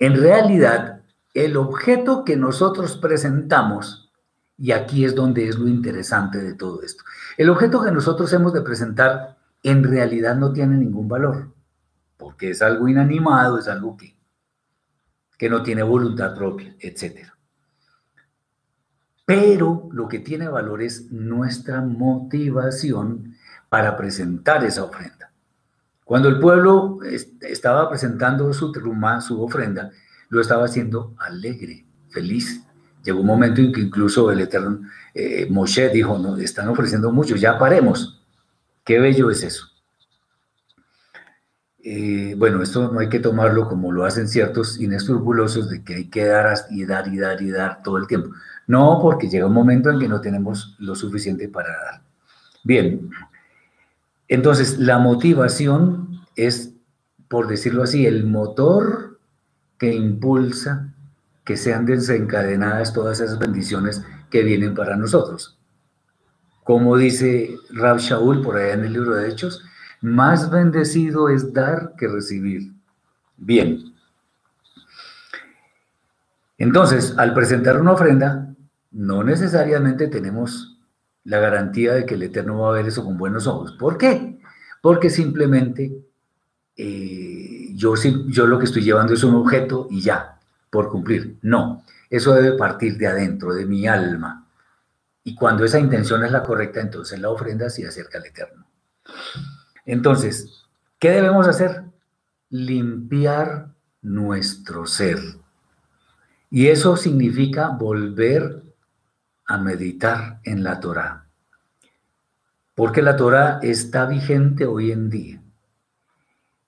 en 0.00 0.20
realidad, 0.20 1.02
el 1.34 1.56
objeto 1.56 2.24
que 2.24 2.36
nosotros 2.36 2.96
presentamos, 2.96 4.10
y 4.56 4.72
aquí 4.72 5.04
es 5.04 5.14
donde 5.14 5.46
es 5.46 5.56
lo 5.58 5.68
interesante 5.68 6.38
de 6.38 6.54
todo 6.54 6.82
esto, 6.82 7.04
el 7.36 7.50
objeto 7.50 7.82
que 7.82 7.92
nosotros 7.92 8.32
hemos 8.32 8.52
de 8.54 8.62
presentar 8.62 9.36
en 9.62 9.84
realidad 9.84 10.36
no 10.36 10.52
tiene 10.52 10.76
ningún 10.76 11.06
valor, 11.06 11.52
porque 12.16 12.50
es 12.50 12.62
algo 12.62 12.88
inanimado, 12.88 13.58
es 13.58 13.68
algo 13.68 13.96
que, 13.96 14.16
que 15.36 15.50
no 15.50 15.62
tiene 15.62 15.82
voluntad 15.82 16.34
propia, 16.34 16.74
etc. 16.80 17.28
Pero 19.26 19.90
lo 19.92 20.08
que 20.08 20.20
tiene 20.20 20.48
valor 20.48 20.80
es 20.80 21.12
nuestra 21.12 21.82
motivación 21.82 23.34
para 23.68 23.98
presentar 23.98 24.64
esa 24.64 24.84
ofrenda. 24.84 25.17
Cuando 26.08 26.30
el 26.30 26.38
pueblo 26.38 27.00
estaba 27.42 27.86
presentando 27.90 28.50
su 28.54 28.72
truma, 28.72 29.20
su 29.20 29.42
ofrenda, 29.42 29.90
lo 30.30 30.40
estaba 30.40 30.64
haciendo 30.64 31.14
alegre, 31.18 31.84
feliz. 32.08 32.64
Llegó 33.04 33.20
un 33.20 33.26
momento 33.26 33.60
en 33.60 33.74
que 33.74 33.82
incluso 33.82 34.32
el 34.32 34.40
Eterno 34.40 34.80
eh, 35.12 35.46
Moshe 35.50 35.90
dijo, 35.90 36.16
no, 36.16 36.38
están 36.38 36.66
ofreciendo 36.68 37.12
mucho, 37.12 37.36
ya 37.36 37.58
paremos. 37.58 38.24
Qué 38.84 38.98
bello 38.98 39.30
es 39.30 39.42
eso. 39.42 39.66
Eh, 41.84 42.34
bueno, 42.38 42.62
esto 42.62 42.90
no 42.90 43.00
hay 43.00 43.10
que 43.10 43.20
tomarlo 43.20 43.68
como 43.68 43.92
lo 43.92 44.06
hacen 44.06 44.28
ciertos 44.28 44.80
inescrupulosos 44.80 45.68
de 45.68 45.84
que 45.84 45.94
hay 45.94 46.08
que 46.08 46.24
dar 46.24 46.56
y 46.70 46.86
dar 46.86 47.08
y 47.08 47.18
dar 47.18 47.42
y 47.42 47.50
dar 47.50 47.82
todo 47.82 47.98
el 47.98 48.06
tiempo. 48.06 48.30
No, 48.66 48.98
porque 49.02 49.28
llega 49.28 49.44
un 49.44 49.52
momento 49.52 49.90
en 49.90 49.98
que 49.98 50.08
no 50.08 50.22
tenemos 50.22 50.74
lo 50.78 50.94
suficiente 50.94 51.50
para 51.50 51.68
dar. 51.68 52.02
Bien, 52.64 53.10
entonces 54.28 54.78
la 54.78 54.98
motivación 54.98 56.20
es, 56.36 56.74
por 57.28 57.48
decirlo 57.48 57.82
así, 57.82 58.06
el 58.06 58.24
motor 58.24 59.18
que 59.78 59.94
impulsa 59.94 60.94
que 61.44 61.56
sean 61.56 61.86
desencadenadas 61.86 62.92
todas 62.92 63.20
esas 63.20 63.38
bendiciones 63.38 64.02
que 64.30 64.42
vienen 64.42 64.74
para 64.74 64.96
nosotros. 64.96 65.58
Como 66.62 66.98
dice 66.98 67.56
Rab 67.70 67.98
Shaul 67.98 68.42
por 68.42 68.56
allá 68.56 68.74
en 68.74 68.84
el 68.84 68.92
libro 68.92 69.14
de 69.14 69.30
Hechos, 69.30 69.64
más 70.02 70.50
bendecido 70.50 71.30
es 71.30 71.54
dar 71.54 71.94
que 71.96 72.06
recibir. 72.06 72.72
Bien. 73.38 73.94
Entonces, 76.58 77.14
al 77.16 77.32
presentar 77.32 77.80
una 77.80 77.92
ofrenda, 77.92 78.54
no 78.90 79.22
necesariamente 79.22 80.08
tenemos 80.08 80.77
la 81.28 81.40
garantía 81.40 81.92
de 81.92 82.06
que 82.06 82.14
el 82.14 82.22
Eterno 82.22 82.58
va 82.58 82.70
a 82.70 82.72
ver 82.72 82.86
eso 82.86 83.04
con 83.04 83.18
buenos 83.18 83.46
ojos. 83.46 83.72
¿Por 83.72 83.98
qué? 83.98 84.38
Porque 84.80 85.10
simplemente 85.10 85.92
eh, 86.74 87.68
yo, 87.74 87.94
yo 88.28 88.46
lo 88.46 88.58
que 88.58 88.64
estoy 88.64 88.82
llevando 88.82 89.12
es 89.12 89.22
un 89.22 89.34
objeto 89.34 89.88
y 89.90 90.00
ya, 90.00 90.40
por 90.70 90.88
cumplir. 90.88 91.36
No, 91.42 91.84
eso 92.08 92.32
debe 92.32 92.56
partir 92.56 92.96
de 92.96 93.08
adentro, 93.08 93.52
de 93.52 93.66
mi 93.66 93.86
alma. 93.86 94.46
Y 95.22 95.34
cuando 95.34 95.66
esa 95.66 95.78
intención 95.78 96.24
es 96.24 96.32
la 96.32 96.42
correcta, 96.42 96.80
entonces 96.80 97.20
la 97.20 97.28
ofrenda 97.28 97.68
se 97.68 97.86
acerca 97.86 98.16
al 98.16 98.24
Eterno. 98.24 98.66
Entonces, 99.84 100.64
¿qué 100.98 101.10
debemos 101.10 101.46
hacer? 101.46 101.82
Limpiar 102.48 103.68
nuestro 104.00 104.86
ser. 104.86 105.18
Y 106.48 106.68
eso 106.68 106.96
significa 106.96 107.68
volver 107.68 108.62
a 109.48 109.58
meditar 109.58 110.40
en 110.44 110.62
la 110.62 110.78
Torah. 110.78 111.26
Porque 112.76 113.02
la 113.02 113.16
Torah 113.16 113.58
está 113.62 114.06
vigente 114.06 114.66
hoy 114.66 114.92
en 114.92 115.10
día. 115.10 115.42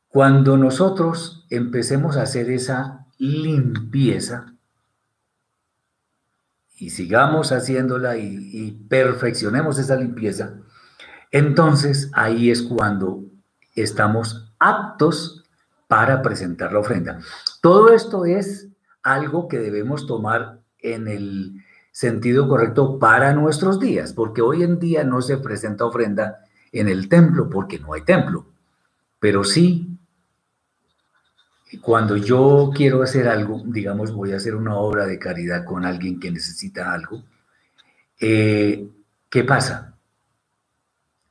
Cuando 0.09 0.57
nosotros 0.57 1.47
empecemos 1.51 2.17
a 2.17 2.23
hacer 2.23 2.51
esa 2.51 3.07
limpieza 3.19 4.55
y 6.79 6.91
sigamos 6.91 7.53
haciéndola 7.53 8.17
y, 8.17 8.73
perfeccionemos 8.89 9.79
esa 9.79 9.95
limpieza, 9.95 10.55
entonces 11.31 12.11
ahí 12.15 12.51
es 12.51 12.63
cuando 12.63 13.23
estamos 13.77 14.53
aptos 14.59 15.45
para 15.87 16.23
presentar 16.23 16.73
la 16.73 16.81
ofrenda. 16.81 17.21
Todo 17.61 17.93
esto 17.93 18.25
es 18.25 18.69
algo 19.03 19.47
que 19.47 19.59
debemos 19.59 20.07
tomar 20.07 20.61
en 20.79 21.07
el 21.07 21.60
sentido 21.91 22.49
correcto 22.49 22.99
para 22.99 23.33
nuestros 23.33 23.81
días, 23.81 24.13
porque 24.13 24.43
hoy 24.43 24.63
en 24.63 24.79
día 24.79 25.05
no 25.05 25.23
se 25.23 25.39
presenta 25.39 25.85
ofrenda 25.85 26.45
en 26.73 26.89
el 26.89 27.09
templo 27.09 27.49
porque 27.51 27.79
no 27.79 27.95
hay 27.95 28.03
templo, 28.03 28.47
pero 29.19 29.45
sí 29.45 29.91
cuando 31.81 32.17
yo 32.17 32.71
quiero 32.75 33.03
hacer 33.03 33.29
algo, 33.29 33.63
digamos, 33.65 34.13
voy 34.13 34.33
a 34.33 34.37
hacer 34.37 34.55
una 34.57 34.77
obra 34.77 35.07
de 35.07 35.19
caridad 35.19 35.65
con 35.65 35.85
alguien 35.85 36.19
que 36.19 36.31
necesita 36.31 36.93
algo, 36.93 37.23
eh, 38.19 38.89
¿qué 39.29 39.45
pasa? 39.45 39.97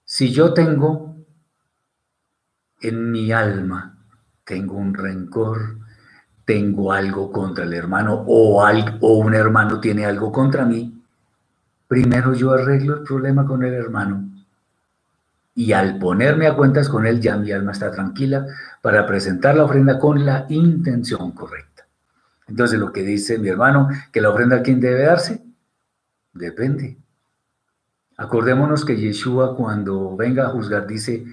Si 0.06 0.32
yo 0.32 0.54
tengo 0.54 1.18
en 2.82 3.12
mi 3.12 3.32
alma, 3.32 3.98
tengo 4.46 4.76
un 4.76 4.94
rencor, 4.94 5.78
tengo 6.50 6.92
algo 6.92 7.32
contra 7.32 7.64
el 7.64 7.76
hermano 7.76 8.24
o, 8.26 8.66
un 9.20 9.36
hermano 9.36 9.80
tiene 9.80 10.08
algo 10.08 10.32
contra 10.32 10.66
mí, 10.66 11.00
primero 11.88 12.34
yo 12.34 12.54
arreglo 12.54 12.96
el 12.96 13.04
problema 13.04 13.46
con 13.46 13.64
el 13.64 13.76
hermano 13.76 14.28
y 15.54 15.74
al 15.74 16.00
ponerme 16.00 16.48
a 16.48 16.56
cuentas 16.56 16.90
con 16.90 17.06
él 17.06 17.22
ya 17.22 17.38
mi 17.38 17.52
alma 17.52 17.72
está 17.72 17.92
tranquila 17.92 18.48
para 18.82 19.06
presentar 19.06 19.56
la 19.56 19.66
ofrenda 19.66 20.00
con 20.00 20.26
la 20.26 20.48
intención 20.50 21.34
correcta. 21.34 21.86
Entonces 22.48 22.80
lo 22.80 22.92
que 22.92 23.04
dice 23.04 23.38
mi 23.38 23.50
hermano, 23.50 23.88
que 24.12 24.20
la 24.20 24.32
ofrenda 24.32 24.56
a 24.56 24.64
quién 24.64 24.80
debe 24.80 25.04
darse, 25.04 25.44
depende. 26.34 26.98
Acordémonos 28.18 28.84
que 28.86 28.98
Yeshua 28.98 29.56
cuando 29.56 30.18
venga 30.18 30.48
a 30.48 30.50
juzgar 30.50 30.88
dice 30.88 31.26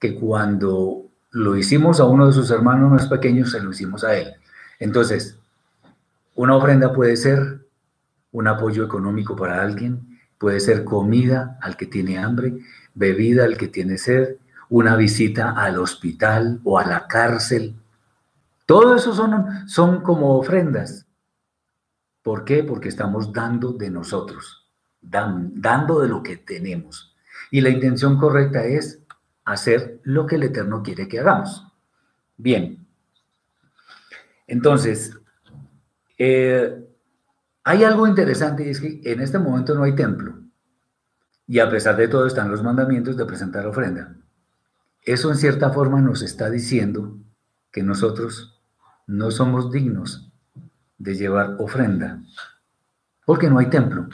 que 0.00 0.16
cuando 0.16 1.04
lo 1.30 1.56
hicimos 1.56 2.00
a 2.00 2.06
uno 2.06 2.26
de 2.26 2.32
sus 2.32 2.50
hermanos 2.50 2.90
más 2.90 3.06
pequeños, 3.06 3.52
se 3.52 3.60
lo 3.60 3.70
hicimos 3.70 4.02
a 4.02 4.16
él. 4.16 4.34
Entonces, 4.78 5.38
una 6.34 6.56
ofrenda 6.56 6.92
puede 6.92 7.16
ser 7.16 7.66
un 8.32 8.48
apoyo 8.48 8.84
económico 8.84 9.36
para 9.36 9.62
alguien, 9.62 10.18
puede 10.38 10.60
ser 10.60 10.84
comida 10.84 11.58
al 11.62 11.76
que 11.76 11.86
tiene 11.86 12.18
hambre, 12.18 12.58
bebida 12.94 13.44
al 13.44 13.56
que 13.56 13.68
tiene 13.68 13.98
sed, 13.98 14.36
una 14.68 14.96
visita 14.96 15.52
al 15.52 15.78
hospital 15.78 16.60
o 16.64 16.78
a 16.78 16.84
la 16.84 17.06
cárcel. 17.06 17.76
Todo 18.66 18.96
eso 18.96 19.14
son, 19.14 19.68
son 19.68 20.02
como 20.02 20.36
ofrendas. 20.36 21.06
¿Por 22.22 22.44
qué? 22.44 22.64
Porque 22.64 22.88
estamos 22.88 23.32
dando 23.32 23.72
de 23.72 23.90
nosotros, 23.90 24.66
dando 25.00 26.00
de 26.00 26.08
lo 26.08 26.22
que 26.22 26.38
tenemos. 26.38 27.14
Y 27.50 27.60
la 27.60 27.68
intención 27.68 28.18
correcta 28.18 28.64
es 28.64 29.00
hacer 29.44 30.00
lo 30.02 30.26
que 30.26 30.36
el 30.36 30.44
Eterno 30.44 30.82
quiere 30.82 31.06
que 31.06 31.20
hagamos. 31.20 31.66
Bien. 32.36 32.83
Entonces, 34.46 35.16
eh, 36.18 36.84
hay 37.64 37.84
algo 37.84 38.06
interesante 38.06 38.66
y 38.66 38.70
es 38.70 38.80
que 38.80 39.00
en 39.04 39.20
este 39.20 39.38
momento 39.38 39.74
no 39.74 39.84
hay 39.84 39.94
templo. 39.94 40.38
Y 41.46 41.58
a 41.58 41.68
pesar 41.68 41.96
de 41.96 42.08
todo 42.08 42.26
están 42.26 42.50
los 42.50 42.62
mandamientos 42.62 43.16
de 43.16 43.26
presentar 43.26 43.66
ofrenda. 43.66 44.16
Eso 45.02 45.30
en 45.30 45.36
cierta 45.36 45.70
forma 45.70 46.00
nos 46.00 46.22
está 46.22 46.48
diciendo 46.48 47.18
que 47.70 47.82
nosotros 47.82 48.62
no 49.06 49.30
somos 49.30 49.70
dignos 49.70 50.32
de 50.96 51.14
llevar 51.14 51.56
ofrenda, 51.58 52.22
porque 53.26 53.50
no 53.50 53.58
hay 53.58 53.66
templo. 53.66 54.08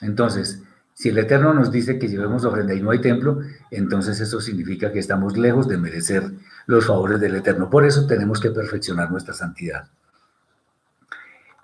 Entonces, 0.00 0.62
si 0.94 1.10
el 1.10 1.18
Eterno 1.18 1.54
nos 1.54 1.70
dice 1.70 1.98
que 1.98 2.08
llevemos 2.08 2.44
ofrenda 2.44 2.74
y 2.74 2.82
no 2.82 2.90
hay 2.90 3.00
templo, 3.00 3.40
entonces 3.70 4.18
eso 4.20 4.40
significa 4.40 4.90
que 4.90 4.98
estamos 4.98 5.36
lejos 5.36 5.68
de 5.68 5.78
merecer 5.78 6.32
los 6.68 6.86
favores 6.86 7.18
del 7.18 7.34
Eterno. 7.34 7.70
Por 7.70 7.86
eso 7.86 8.06
tenemos 8.06 8.38
que 8.40 8.50
perfeccionar 8.50 9.10
nuestra 9.10 9.32
santidad. 9.32 9.88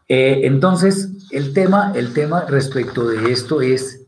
Eh, 0.08 0.40
entonces, 0.44 1.10
el 1.30 1.52
tema, 1.52 1.92
el 1.94 2.14
tema 2.14 2.46
respecto 2.46 3.06
de 3.08 3.30
esto 3.30 3.60
es 3.60 4.00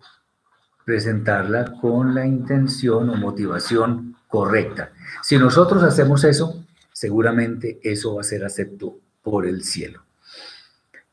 presentarla 0.86 1.74
con 1.82 2.14
la 2.14 2.26
intención 2.26 3.10
o 3.10 3.14
motivación 3.14 4.16
correcta. 4.26 4.92
Si 5.22 5.36
nosotros 5.36 5.82
hacemos 5.82 6.24
eso, 6.24 6.64
seguramente 6.92 7.78
eso 7.82 8.14
va 8.14 8.22
a 8.22 8.24
ser 8.24 8.44
acepto 8.44 8.98
por 9.22 9.46
el 9.46 9.64
cielo. 9.64 10.02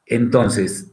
Entonces, 0.06 0.88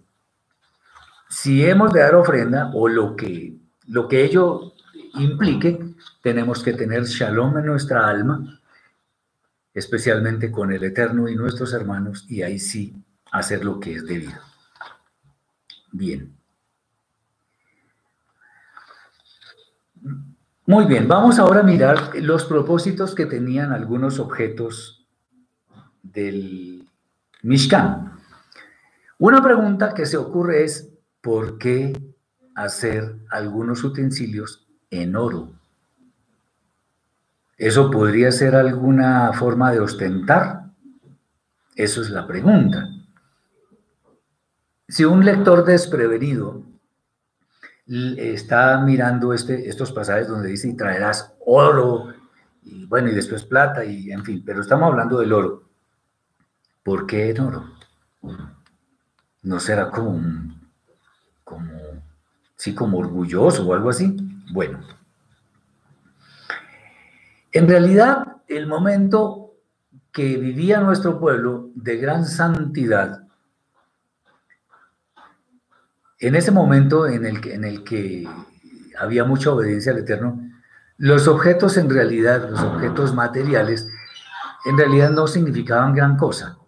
si 1.29 1.65
hemos 1.65 1.93
de 1.93 2.01
dar 2.01 2.17
ofrenda 2.17 2.73
o 2.75 2.89
lo 2.89 3.15
que, 3.15 3.55
lo 3.87 4.09
que 4.09 4.25
ello 4.25 4.73
implique, 5.15 5.79
tenemos 6.23 6.61
que 6.65 6.73
tener 6.73 7.05
shalom 7.05 7.57
en 7.59 7.67
nuestra 7.67 8.09
alma, 8.09 8.60
especialmente 9.75 10.51
con 10.51 10.73
el 10.73 10.83
Eterno 10.85 11.29
y 11.29 11.37
nuestros 11.37 11.73
hermanos, 11.73 12.27
y 12.29 12.43
ahí 12.43 12.59
sí 12.59 12.95
hacer 13.33 13.65
lo 13.65 13.79
que 13.79 13.95
es 13.95 14.07
debido. 14.07 14.41
Bien. 15.93 16.35
Muy 20.67 20.85
bien, 20.87 21.09
vamos 21.09 21.39
ahora 21.39 21.61
a 21.61 21.65
mirar 21.65 22.13
los 22.17 22.45
propósitos 22.45 23.15
que 23.15 23.27
tenían 23.27 23.73
algunos 23.73 24.19
objetos 24.21 25.07
del 26.03 26.89
Mishkan. 27.43 28.19
Una 29.19 29.43
pregunta 29.43 29.95
que 29.95 30.07
se 30.07 30.17
ocurre 30.17 30.65
es, 30.65 30.89
¿por 31.21 31.59
qué 31.59 31.93
hacer 32.55 33.17
algunos 33.31 33.83
utensilios 33.85 34.67
en 34.91 35.17
oro? 35.17 35.60
¿Eso 37.61 37.91
podría 37.91 38.33
ser 38.33 38.55
alguna 38.55 39.35
forma 39.35 39.71
de 39.71 39.81
ostentar? 39.81 40.71
Eso 41.77 42.01
es 42.01 42.09
la 42.09 42.27
pregunta. 42.27 42.89
Si 44.89 45.05
un 45.05 45.23
lector 45.23 45.67
desprevenido 45.67 46.63
está 48.17 48.81
mirando 48.81 49.35
este, 49.35 49.69
estos 49.69 49.93
pasajes 49.93 50.27
donde 50.27 50.49
dice, 50.49 50.71
y 50.71 50.75
traerás 50.75 51.35
oro, 51.45 52.15
y 52.63 52.87
bueno, 52.87 53.11
y 53.11 53.15
después 53.15 53.45
plata, 53.45 53.85
y 53.85 54.11
en 54.11 54.25
fin, 54.25 54.43
pero 54.43 54.63
estamos 54.63 54.91
hablando 54.91 55.21
del 55.21 55.35
oro. 55.35 55.65
¿Por 56.83 57.07
qué 57.07 57.29
en 57.29 57.41
oro? 57.41 57.75
¿No 59.43 59.61
será 59.61 59.91
como, 59.91 60.19
como, 61.45 61.79
sí, 62.57 62.75
como 62.75 62.97
orgulloso 62.97 63.69
o 63.69 63.75
algo 63.75 63.91
así? 63.91 64.17
Bueno, 64.51 64.81
en 67.53 67.69
realidad, 67.69 68.37
el 68.49 68.67
momento 68.67 69.55
que 70.13 70.37
vivía 70.37 70.81
nuestro 70.81 71.21
pueblo 71.21 71.71
de 71.75 71.97
gran 71.97 72.27
santidad 72.27 73.31
en 76.21 76.35
ese 76.35 76.51
momento 76.51 77.07
en 77.07 77.25
el, 77.25 77.83
que, 77.83 78.29
había 78.99 79.25
mucha 79.25 79.51
obediencia 79.51 79.93
al 79.93 79.99
Eterno, 79.99 80.39
los 80.99 81.27
objetos 81.27 81.79
en 81.79 81.89
realidad, 81.89 82.51
los 82.51 82.61
objetos 82.61 83.15
materiales, 83.15 83.89
en 84.67 84.77
realidad 84.77 85.11
no 85.11 85.27
significaban 85.27 85.95
gran 85.95 86.19
cosa. 86.19 86.59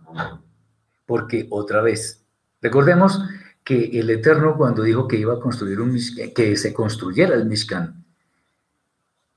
Porque 1.04 1.46
otra 1.50 1.82
vez, 1.82 2.24
recordemos 2.62 3.22
que 3.62 4.00
el 4.00 4.08
Eterno 4.08 4.56
cuando 4.56 4.82
dijo 4.82 5.06
que 5.06 5.18
iba 5.18 5.34
a 5.34 5.40
construir 5.40 5.80
un 5.80 5.98
que 6.34 6.56
se 6.56 6.72
construyera 6.72 7.34
el 7.34 7.44
Mishkan, 7.44 8.01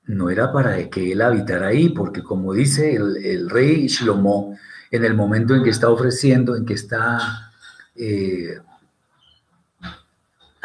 no 0.08 0.30
era 0.30 0.52
para 0.52 0.90
que 0.90 1.12
él 1.12 1.22
habitara 1.22 1.68
ahí, 1.68 1.90
porque 1.90 2.24
como 2.24 2.54
dice 2.54 2.96
el, 2.96 3.50
rey 3.50 3.88
Shlomo, 3.88 4.58
en 4.92 5.04
el 5.04 5.16
momento 5.16 5.56
en 5.56 5.64
que 5.64 5.70
está 5.70 5.90
ofreciendo, 5.90 6.56
en 6.56 6.66
que 6.66 6.76
está 6.76 7.52
eh, 7.96 8.60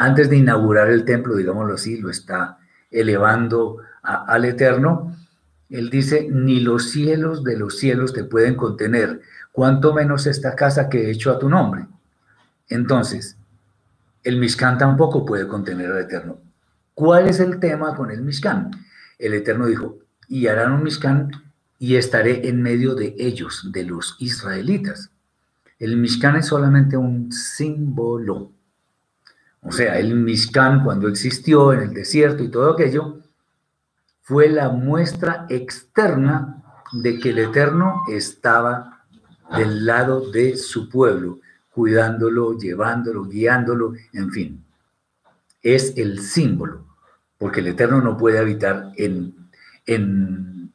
antes 0.00 0.31
de 0.31 0.37
inaugurar 0.37 0.88
el 0.90 1.05
templo, 1.05 1.37
digámoslo 1.37 1.74
así, 1.74 1.98
lo 1.98 2.11
está 2.11 2.59
elevando 2.90 3.79
al 4.03 4.46
Eterno, 4.46 5.14
él 5.68 5.90
dice, 5.90 6.26
ni 6.31 6.61
los 6.61 6.90
cielos 6.90 7.44
de 7.44 7.59
los 7.59 7.79
cielos 7.79 8.14
te 8.14 8.24
pueden 8.24 8.57
contener, 8.57 9.20
cuanto 9.53 9.92
menos 9.92 10.26
esta 10.26 10.57
casa 10.57 10.88
que 10.88 11.07
he 11.07 11.11
hecho 11.11 11.31
a 11.31 11.38
tu 11.38 11.50
nombre. 11.50 11.87
Entonces, 12.68 13.37
el 14.24 14.38
Mishkan 14.38 14.79
tampoco 14.79 15.24
puede 15.24 15.46
contener 15.46 15.92
al 15.92 16.00
Eterno. 16.00 16.38
¿Cuál 16.94 17.29
es 17.29 17.38
el 17.38 17.61
tema 17.61 17.94
con 17.94 18.11
el 18.11 18.22
Mishkan? 18.22 18.70
El 19.20 19.35
Eterno 19.35 19.66
dijo, 19.66 19.98
y 20.28 20.46
harán 20.46 20.72
un 20.72 20.83
Mishkan 20.83 21.30
y 21.78 21.96
estaré 21.96 22.48
en 22.48 22.62
medio 22.62 22.94
de 22.94 23.14
ellos, 23.18 23.70
de 23.72 23.85
los 23.85 24.16
israelitas. 24.18 25.11
El 25.78 25.96
Mishkan 25.96 26.37
es 26.37 26.46
solamente 26.46 26.96
un 26.96 27.30
símbolo 27.33 28.52
o 29.62 29.72
sea, 29.72 29.98
el 29.98 30.14
Mishkan 30.14 30.83
cuando 30.85 31.09
existió 31.09 31.72
en 31.72 31.80
el 31.80 31.94
desierto 31.94 32.42
y 32.42 32.48
todo 32.48 32.72
aquello, 32.72 33.18
fue 34.22 34.48
la 34.48 34.70
muestra 34.70 35.46
externa 35.48 36.62
de 36.92 37.18
que 37.18 37.30
el 37.30 37.40
Eterno 37.40 38.02
estaba 38.09 39.04
del 39.56 39.85
lado 39.85 40.30
de 40.30 40.56
su 40.56 40.88
pueblo, 40.88 41.40
cuidándolo, 41.74 42.56
llevándolo, 42.59 43.24
guiándolo, 43.24 43.94
en 44.12 44.30
fin. 44.30 44.64
Es 45.62 45.94
el 45.96 46.20
símbolo, 46.20 46.87
porque 47.40 47.61
el 47.61 47.68
Eterno 47.68 48.03
no 48.03 48.18
puede 48.18 48.38
habitar 48.38 48.92
en, 48.98 49.48
en 49.87 50.70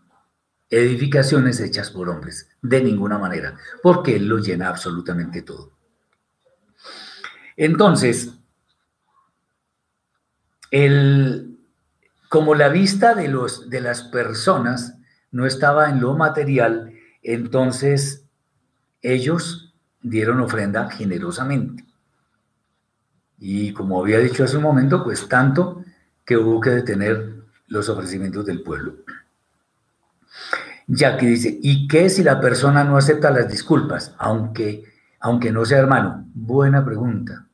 edificaciones 0.68 1.60
hechas 1.60 1.92
por 1.92 2.10
hombres, 2.10 2.50
de 2.60 2.82
ninguna 2.82 3.20
manera, 3.20 3.56
porque 3.84 4.16
Él 4.16 4.28
lo 4.28 4.40
llena 4.40 4.70
absolutamente 4.70 5.44
todo. 5.44 5.74
Entonces, 7.56 8.34
el, 10.72 11.60
como 12.30 12.56
la 12.56 12.70
vista 12.70 13.14
de, 13.14 13.28
los, 13.28 13.70
de 13.70 13.82
las 13.82 14.02
personas 14.02 14.98
no 15.30 15.46
estaba 15.46 15.88
en 15.92 16.02
lo 16.02 16.16
material, 16.16 16.94
entonces 17.22 18.26
ellos 19.04 19.76
dieron 20.02 20.40
ofrenda 20.40 20.90
generosamente. 20.90 21.86
Y 23.38 23.72
como 23.72 24.02
había 24.02 24.18
dicho 24.18 24.44
hace 24.44 24.58
un 24.58 24.64
momento, 24.64 25.04
pues 25.04 25.28
tanto 25.30 25.84
que 26.26 26.38
hubo 26.38 26.60
que 26.60 26.72
detener 26.72 27.44
los 27.68 27.88
ofrecimientos 27.90 28.46
del 28.46 28.64
pueblo. 28.64 28.96
Que 30.88 31.26
dice, 31.26 31.60
¿y 31.62 31.88
qué 31.88 32.10
si 32.10 32.24
la 32.24 32.40
persona 32.40 32.84
no 32.84 32.98
acepta 32.98 33.32
las 33.32 33.50
disculpas, 33.50 34.16
aunque, 34.18 34.86
aunque 35.20 35.52
no 35.52 35.66
sea 35.66 35.80
hermano? 35.80 36.26
Buena 36.34 36.84
pregunta. 36.86 37.48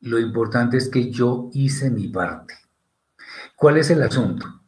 Lo 0.00 0.18
importante 0.18 0.78
es 0.78 0.88
que 0.88 1.10
yo 1.10 1.50
hice 1.52 1.90
mi 1.90 2.08
parte. 2.08 2.54
¿Cuál 3.54 3.76
es 3.76 3.90
el 3.90 4.02
asunto? 4.02 4.62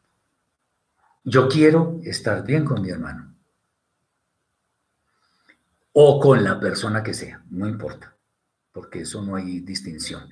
Yo 1.25 1.49
quiero 1.49 1.99
estar 2.05 2.45
bien 2.45 2.65
con 2.65 2.83
mi 2.83 2.91
hermano. 2.91 3.35
O 5.93 6.21
con 6.21 6.43
la 6.45 6.59
persona 6.59 7.03
que 7.03 7.15
sea, 7.15 7.43
no 7.51 7.69
importa, 7.69 8.17
porque 8.73 9.03
eso 9.03 9.23
no 9.23 9.37
hay 9.37 9.61
distinción. 9.61 10.29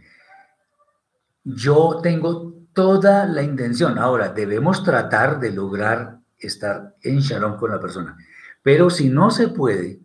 Yo 1.45 2.01
tengo 2.03 2.55
toda 2.73 3.27
la 3.27 3.43
intención. 3.43 3.99
Ahora, 3.99 4.29
debemos 4.29 4.85
tratar 4.85 5.41
de 5.41 5.53
lograr 5.53 6.19
estar 6.39 6.97
en 7.03 7.21
shalom 7.21 7.57
con 7.57 7.71
la 7.71 7.81
persona. 7.81 8.17
Pero 8.63 8.91
si 8.91 9.09
no 9.09 9.31
se 9.31 9.49
puede, 9.49 10.01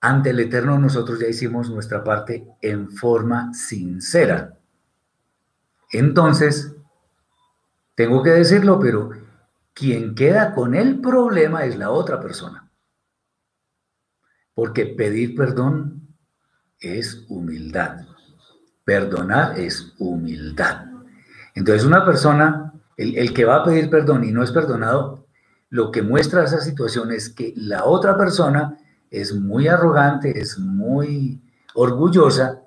ante 0.00 0.30
el 0.30 0.40
Eterno 0.40 0.78
nosotros 0.78 1.18
ya 1.18 1.28
hicimos 1.28 1.70
nuestra 1.70 2.04
parte 2.04 2.46
en 2.60 2.90
forma 2.90 3.52
sincera. 3.54 4.56
Entonces, 5.90 6.74
tengo 7.94 8.22
que 8.22 8.30
decirlo, 8.30 8.78
pero 8.78 9.10
quien 9.72 10.14
queda 10.14 10.54
con 10.54 10.74
el 10.74 11.00
problema 11.00 11.64
es 11.64 11.76
la 11.76 11.90
otra 11.90 12.20
persona. 12.20 12.70
Porque 14.54 14.86
pedir 14.86 15.34
perdón 15.36 16.16
es 16.80 17.24
humildad. 17.28 18.07
Perdonar 18.88 19.60
es 19.60 19.92
humildad. 19.98 20.86
Entonces 21.54 21.84
una 21.84 22.06
persona, 22.06 22.72
el, 22.96 23.34
que 23.34 23.44
va 23.44 23.56
a 23.56 23.64
pedir 23.64 23.90
perdón 23.90 24.24
y 24.24 24.32
no 24.32 24.42
es 24.42 24.50
perdonado, 24.50 25.26
lo 25.68 25.90
que 25.90 26.00
muestra 26.00 26.42
esa 26.42 26.62
situación 26.62 27.12
es 27.12 27.28
que 27.28 27.52
la 27.54 27.84
otra 27.84 28.16
persona 28.16 28.78
es 29.10 29.34
muy 29.34 29.68
arrogante, 29.68 30.40
es 30.40 30.58
muy 30.58 31.38
orgullosa. 31.74 32.62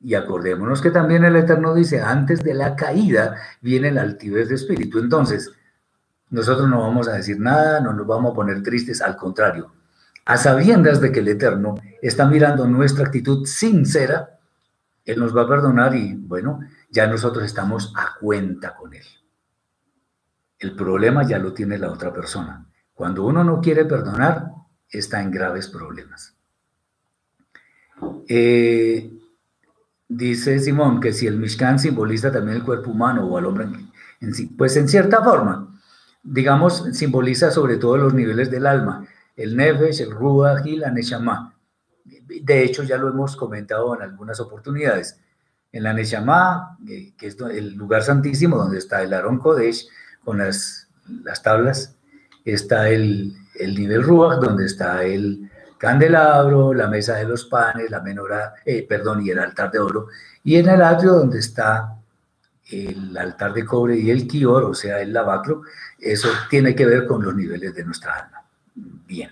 Y 0.00 0.14
acordémonos 0.14 0.80
que 0.80 0.90
también 0.90 1.22
el 1.26 1.36
Eterno 1.36 1.74
dice, 1.74 2.00
antes 2.00 2.42
de 2.42 2.54
la 2.54 2.74
caída 2.74 3.36
viene 3.60 3.90
la 3.90 4.00
altivez 4.00 4.48
de 4.48 4.54
espíritu. 4.54 5.00
Entonces, 5.00 5.52
nosotros 6.30 6.66
no 6.66 6.80
vamos 6.80 7.08
a 7.08 7.12
decir 7.12 7.38
nada, 7.38 7.78
no 7.80 7.92
nos 7.92 8.06
vamos 8.06 8.32
a 8.32 8.34
poner 8.34 8.62
tristes, 8.62 9.02
al 9.02 9.16
contrario, 9.16 9.70
a 10.24 10.38
sabiendas 10.38 11.02
de 11.02 11.12
que 11.12 11.20
el 11.20 11.28
Eterno 11.28 11.74
está 12.00 12.24
mirando 12.24 12.66
nuestra 12.66 13.04
actitud 13.04 13.44
sincera, 13.44 14.33
Él 15.04 15.18
nos 15.18 15.36
va 15.36 15.42
a 15.42 15.48
perdonar 15.48 15.94
y 15.94 16.14
bueno, 16.14 16.60
ya 16.90 17.06
nosotros 17.06 17.44
estamos 17.44 17.92
a 17.96 18.18
cuenta 18.18 18.74
con 18.74 18.94
Él. 18.94 19.04
El 20.58 20.74
problema 20.74 21.26
ya 21.26 21.38
lo 21.38 21.52
tiene 21.52 21.78
la 21.78 21.90
otra 21.90 22.12
persona. 22.12 22.66
Cuando 22.94 23.24
uno 23.24 23.44
no 23.44 23.60
quiere 23.60 23.84
perdonar, 23.84 24.50
está 24.88 25.20
en 25.20 25.30
graves 25.30 25.68
problemas. 25.68 26.36
Eh, 28.28 29.12
dice 30.08 30.58
Simón 30.58 31.00
que 31.00 31.12
si 31.12 31.26
el 31.26 31.36
Mishkan 31.36 31.78
simboliza 31.78 32.32
también 32.32 32.58
el 32.58 32.64
cuerpo 32.64 32.90
humano 32.90 33.26
o 33.26 33.36
al 33.36 33.46
hombre 33.46 33.66
en 34.20 34.34
sí, 34.34 34.46
pues 34.46 34.76
en 34.76 34.88
cierta 34.88 35.22
forma, 35.22 35.80
digamos, 36.22 36.88
simboliza 36.92 37.50
sobre 37.50 37.76
todo 37.76 37.98
los 37.98 38.14
niveles 38.14 38.50
del 38.50 38.66
alma, 38.66 39.06
el 39.36 39.56
Nefesh, 39.56 40.00
el 40.00 40.10
Ruach 40.12 40.64
y 40.66 40.76
la 40.76 40.90
Neshama. 40.90 41.54
De 42.04 42.62
hecho, 42.62 42.82
ya 42.82 42.96
lo 42.96 43.08
hemos 43.08 43.36
comentado 43.36 43.94
en 43.96 44.02
algunas 44.02 44.38
oportunidades. 44.40 45.18
En 45.72 45.82
la 45.82 45.92
Neshama, 45.92 46.78
eh, 46.88 47.14
que 47.16 47.28
es 47.28 47.40
el 47.40 47.74
lugar 47.74 48.02
santísimo 48.02 48.56
donde 48.56 48.78
está 48.78 49.02
el 49.02 49.12
Aron 49.12 49.38
Kodesh 49.38 49.88
con 50.22 50.38
las, 50.38 50.88
las 51.24 51.42
tablas, 51.42 51.96
está 52.44 52.88
el, 52.88 53.34
el 53.58 53.74
nivel 53.74 54.02
Ruach, 54.02 54.38
donde 54.38 54.66
está 54.66 55.02
el 55.02 55.50
candelabro, 55.78 56.72
la 56.72 56.88
mesa 56.88 57.16
de 57.16 57.24
los 57.24 57.44
panes, 57.44 57.90
la 57.90 58.00
menorá, 58.00 58.54
eh, 58.64 58.86
perdón, 58.88 59.24
y 59.24 59.30
el 59.30 59.38
altar 59.38 59.70
de 59.70 59.78
oro, 59.78 60.08
y 60.42 60.56
en 60.56 60.68
el 60.68 60.82
atrio 60.82 61.12
donde 61.12 61.38
está 61.38 61.96
el 62.70 63.16
altar 63.16 63.52
de 63.52 63.64
cobre 63.64 63.96
y 63.98 64.10
el 64.10 64.26
kior, 64.26 64.64
o 64.64 64.74
sea, 64.74 65.00
el 65.00 65.12
lavacro, 65.12 65.62
eso 65.98 66.28
tiene 66.48 66.74
que 66.74 66.86
ver 66.86 67.06
con 67.06 67.22
los 67.22 67.34
niveles 67.34 67.74
de 67.74 67.84
nuestra 67.84 68.14
alma. 68.14 68.42
Bien. 68.74 69.30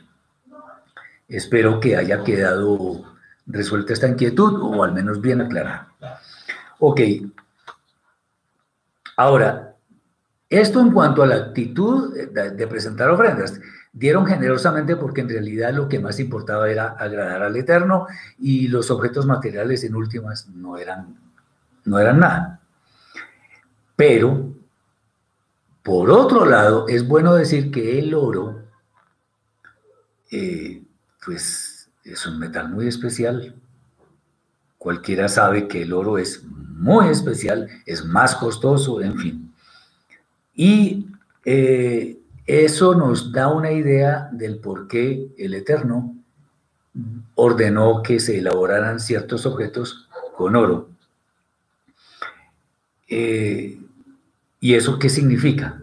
Espero 1.32 1.80
que 1.80 1.96
haya 1.96 2.22
quedado 2.22 3.04
resuelta 3.46 3.94
esta 3.94 4.06
inquietud 4.06 4.60
o 4.60 4.84
al 4.84 4.92
menos 4.92 5.18
bien 5.18 5.40
aclarada. 5.40 5.88
Ok. 6.78 7.00
Ahora, 9.16 9.74
esto 10.50 10.80
en 10.80 10.90
cuanto 10.92 11.22
a 11.22 11.26
la 11.26 11.36
actitud 11.36 12.14
de 12.14 12.66
presentar 12.66 13.08
ofrendas 13.08 13.58
dieron 13.94 14.26
generosamente 14.26 14.96
porque 14.96 15.22
en 15.22 15.30
realidad 15.30 15.72
lo 15.72 15.88
que 15.88 15.98
más 15.98 16.20
importaba 16.20 16.70
era 16.70 16.88
agradar 16.88 17.42
al 17.42 17.56
Eterno 17.56 18.06
y 18.38 18.68
los 18.68 18.90
objetos 18.90 19.24
materiales 19.24 19.84
en 19.84 19.94
últimas 19.94 20.48
no 20.48 20.76
eran, 20.76 21.16
no 21.86 21.98
eran 21.98 22.20
nada. 22.20 22.60
Pero, 23.96 24.52
por 25.82 26.10
otro 26.10 26.44
lado, 26.44 26.88
es 26.88 27.08
bueno 27.08 27.34
decir 27.34 27.70
que 27.70 27.98
el 27.98 28.12
oro, 28.12 28.64
eh, 30.30 30.81
pues 31.24 31.88
es 32.04 32.26
un 32.26 32.38
metal 32.38 32.68
muy 32.68 32.88
especial. 32.88 33.54
Cualquiera 34.78 35.28
sabe 35.28 35.68
que 35.68 35.82
el 35.82 35.92
oro 35.92 36.18
es 36.18 36.42
muy 36.44 37.08
especial, 37.08 37.68
es 37.86 38.04
más 38.04 38.34
costoso, 38.34 39.00
en 39.00 39.18
fin. 39.18 39.54
Y 40.54 41.06
eh, 41.44 42.18
eso 42.46 42.94
nos 42.94 43.32
da 43.32 43.48
una 43.48 43.70
idea 43.70 44.28
del 44.32 44.58
por 44.58 44.88
qué 44.88 45.28
el 45.38 45.54
Eterno 45.54 46.16
ordenó 47.36 48.02
que 48.02 48.20
se 48.20 48.38
elaboraran 48.38 48.98
ciertos 49.00 49.46
objetos 49.46 50.08
con 50.36 50.56
oro. 50.56 50.88
Eh, 53.08 53.78
¿Y 54.60 54.74
eso 54.74 54.98
qué 54.98 55.08
significa? 55.08 55.82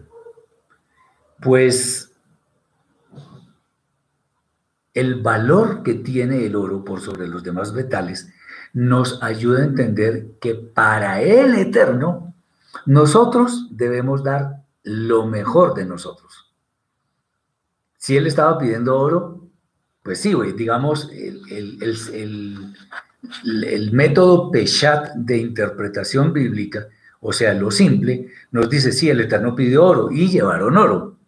Pues 1.40 2.09
el 4.94 5.22
valor 5.22 5.82
que 5.82 5.94
tiene 5.94 6.44
el 6.46 6.56
oro 6.56 6.84
por 6.84 7.00
sobre 7.00 7.28
los 7.28 7.42
demás 7.42 7.72
metales 7.72 8.32
nos 8.72 9.22
ayuda 9.22 9.60
a 9.60 9.64
entender 9.64 10.32
que 10.40 10.54
para 10.54 11.20
el 11.22 11.54
eterno 11.54 12.34
nosotros 12.86 13.68
debemos 13.70 14.22
dar 14.22 14.64
lo 14.82 15.26
mejor 15.26 15.74
de 15.74 15.84
nosotros. 15.84 16.52
Si 17.96 18.16
él 18.16 18.26
estaba 18.26 18.58
pidiendo 18.58 18.98
oro, 18.98 19.40
pues 20.02 20.20
sí, 20.20 20.32
güey, 20.32 20.52
digamos, 20.52 21.10
el, 21.12 22.72
método 23.92 24.50
Peshat 24.50 25.14
de 25.14 25.36
interpretación 25.36 26.32
bíblica, 26.32 26.88
o 27.20 27.32
sea, 27.32 27.52
lo 27.52 27.70
simple, 27.70 28.28
nos 28.50 28.70
dice, 28.70 28.92
sí, 28.92 29.10
el 29.10 29.20
Eterno 29.20 29.54
pidió 29.54 29.84
oro 29.84 30.10
y 30.10 30.30
llevaron 30.30 30.78
oro. 30.78 31.18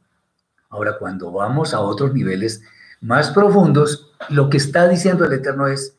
Ahora, 0.71 0.97
cuando 0.99 1.31
vamos 1.31 1.75
a 1.75 1.81
otros 1.81 2.15
niveles 2.15 2.63
más 3.03 3.31
profundos, 3.31 4.11
lo 4.31 4.49
que 4.49 4.57
está 4.57 4.89
diciendo 4.89 5.25
el 5.25 5.33
Eterno 5.35 5.67
es 5.67 5.97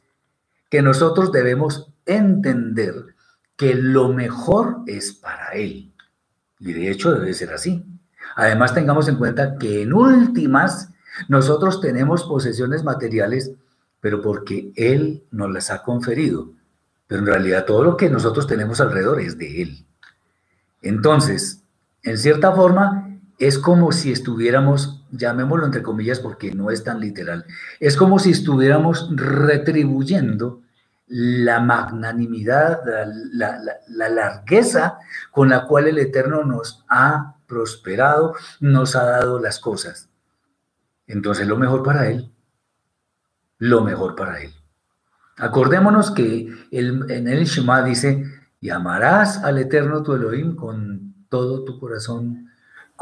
que 0.69 0.81
nosotros 0.81 1.31
debemos 1.31 1.87
entender 2.05 3.13
que 3.55 3.75
lo 3.75 4.09
mejor 4.09 4.77
es 4.87 5.13
para 5.13 5.49
Él. 5.49 5.93
Y 6.59 6.73
de 6.73 6.89
hecho 6.89 7.13
debe 7.13 7.33
ser 7.33 7.53
así. 7.53 7.85
Además, 8.35 8.73
tengamos 8.73 9.07
en 9.07 9.17
cuenta 9.17 9.57
que 9.57 9.83
en 9.83 9.93
últimas 9.93 10.89
nosotros 11.27 11.81
tenemos 11.81 12.23
posesiones 12.23 12.83
materiales, 12.83 13.51
pero 13.99 14.21
porque 14.21 14.71
Él 14.75 15.23
nos 15.29 15.51
las 15.51 15.69
ha 15.69 15.83
conferido. 15.83 16.51
Pero 17.07 17.19
en 17.19 17.27
realidad 17.27 17.65
todo 17.65 17.83
lo 17.83 17.97
que 17.97 18.09
nosotros 18.09 18.47
tenemos 18.47 18.81
alrededor 18.81 19.19
es 19.19 19.37
de 19.37 19.61
Él. 19.61 19.85
Entonces, 20.81 21.61
en 22.01 22.17
cierta 22.17 22.53
forma, 22.53 23.19
es 23.39 23.57
como 23.57 23.91
si 23.91 24.11
estuviéramos, 24.11 25.02
llamémoslo 25.13 25.65
entre 25.65 25.83
comillas 25.83 26.19
porque 26.19 26.53
no 26.53 26.69
es 26.71 26.83
tan 26.83 26.99
literal, 26.99 27.45
es 27.79 27.95
como 27.95 28.19
si 28.19 28.31
estuviéramos 28.31 29.09
retribuyendo 29.15 30.61
la 31.07 31.59
magnanimidad, 31.59 32.79
la, 33.33 33.59
la 33.87 34.09
largueza 34.09 34.97
con 35.31 35.49
la 35.49 35.65
cual 35.65 35.87
el 35.87 35.99
Eterno 35.99 36.43
nos 36.43 36.83
ha 36.89 37.35
prosperado, 37.45 38.35
nos 38.59 38.95
ha 38.95 39.03
dado 39.03 39.39
las 39.39 39.59
cosas. 39.59 40.09
Entonces 41.05 41.47
lo 41.47 41.57
mejor 41.57 41.83
para 41.83 42.09
Él, 42.09 42.31
lo 43.59 43.81
mejor 43.81 44.15
para 44.15 44.41
Él. 44.41 44.53
Acordémonos 45.37 46.11
que 46.11 46.47
en 46.71 47.27
el 47.27 47.45
Shema 47.45 47.83
dice, 47.83 48.25
y 48.59 48.69
amarás 48.69 49.43
al 49.43 49.57
Eterno 49.57 50.03
tu 50.03 50.13
Elohim 50.13 50.55
con 50.55 51.25
todo 51.29 51.65
tu 51.65 51.79
corazón, 51.79 52.49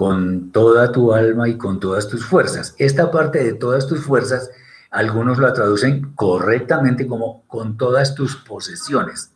con 0.02 0.52
toda 0.52 0.92
tu 0.92 1.14
alma 1.14 1.48
y 1.48 1.60
con 1.60 1.80
todas 1.80 2.08
tus 2.08 2.26
fuerzas. 2.26 2.74
Esta 2.80 3.12
parte 3.12 3.44
de 3.44 3.54
todas 3.54 3.86
tus 3.86 4.04
fuerzas, 4.04 4.50
algunos 4.90 5.38
la 5.38 5.54
traducen 5.54 6.14
correctamente 6.16 7.06
como 7.06 7.44
con 7.46 7.78
todas 7.78 8.16
tus 8.16 8.36
posesiones. 8.36 9.32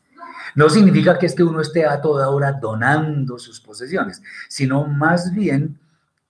No 0.55 0.67
significa 0.71 1.19
que 1.19 1.27
es 1.27 1.35
que 1.35 1.43
uno 1.43 1.61
esté 1.61 1.85
a 1.85 2.01
toda 2.01 2.31
hora 2.31 2.53
donando 2.53 3.37
sus 3.37 3.61
posesiones, 3.61 4.23
sino 4.49 4.87
más 4.87 5.35
bien 5.35 5.79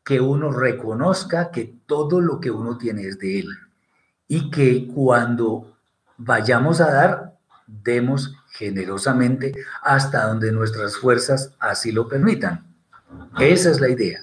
que 0.03 0.19
uno 0.19 0.51
reconozca 0.51 1.49
que 1.49 1.73
todo 1.85 2.19
lo 2.19 2.41
que 2.41 2.51
uno 2.51 2.77
tiene 2.77 3.07
es 3.07 3.17
de 3.17 3.39
él 3.39 3.47
y 4.27 4.51
que 4.51 4.85
cuando 4.93 5.77
vayamos 6.17 6.81
a 6.81 6.91
dar, 6.91 7.37
demos 7.67 8.35
generosamente 8.49 9.53
hasta 9.81 10.27
donde 10.27 10.51
nuestras 10.51 10.97
fuerzas 10.97 11.53
así 11.57 11.93
lo 11.93 12.09
permitan. 12.09 12.74
Esa 13.39 13.71
es 13.71 13.79
la 13.79 13.89
idea. 13.89 14.21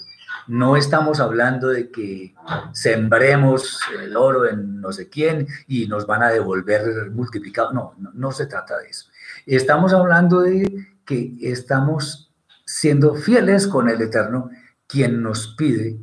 No 0.48 0.76
estamos 0.76 1.20
hablando 1.20 1.68
de 1.68 1.90
que 1.90 2.34
sembremos 2.72 3.80
el 4.02 4.16
oro 4.16 4.48
en 4.48 4.80
no 4.80 4.92
sé 4.92 5.08
quién 5.08 5.46
y 5.68 5.86
nos 5.86 6.06
van 6.06 6.22
a 6.22 6.30
devolver 6.30 7.10
multiplicado. 7.10 7.72
No, 7.72 7.94
no, 7.98 8.10
no 8.14 8.32
se 8.32 8.46
trata 8.46 8.78
de 8.78 8.88
eso. 8.88 9.06
Estamos 9.46 9.92
hablando 9.92 10.40
de 10.40 10.86
que 11.04 11.36
estamos 11.40 12.32
siendo 12.64 13.14
fieles 13.14 13.66
con 13.66 13.88
el 13.88 14.00
Eterno, 14.00 14.50
quien 14.86 15.22
nos 15.22 15.54
pide 15.56 15.98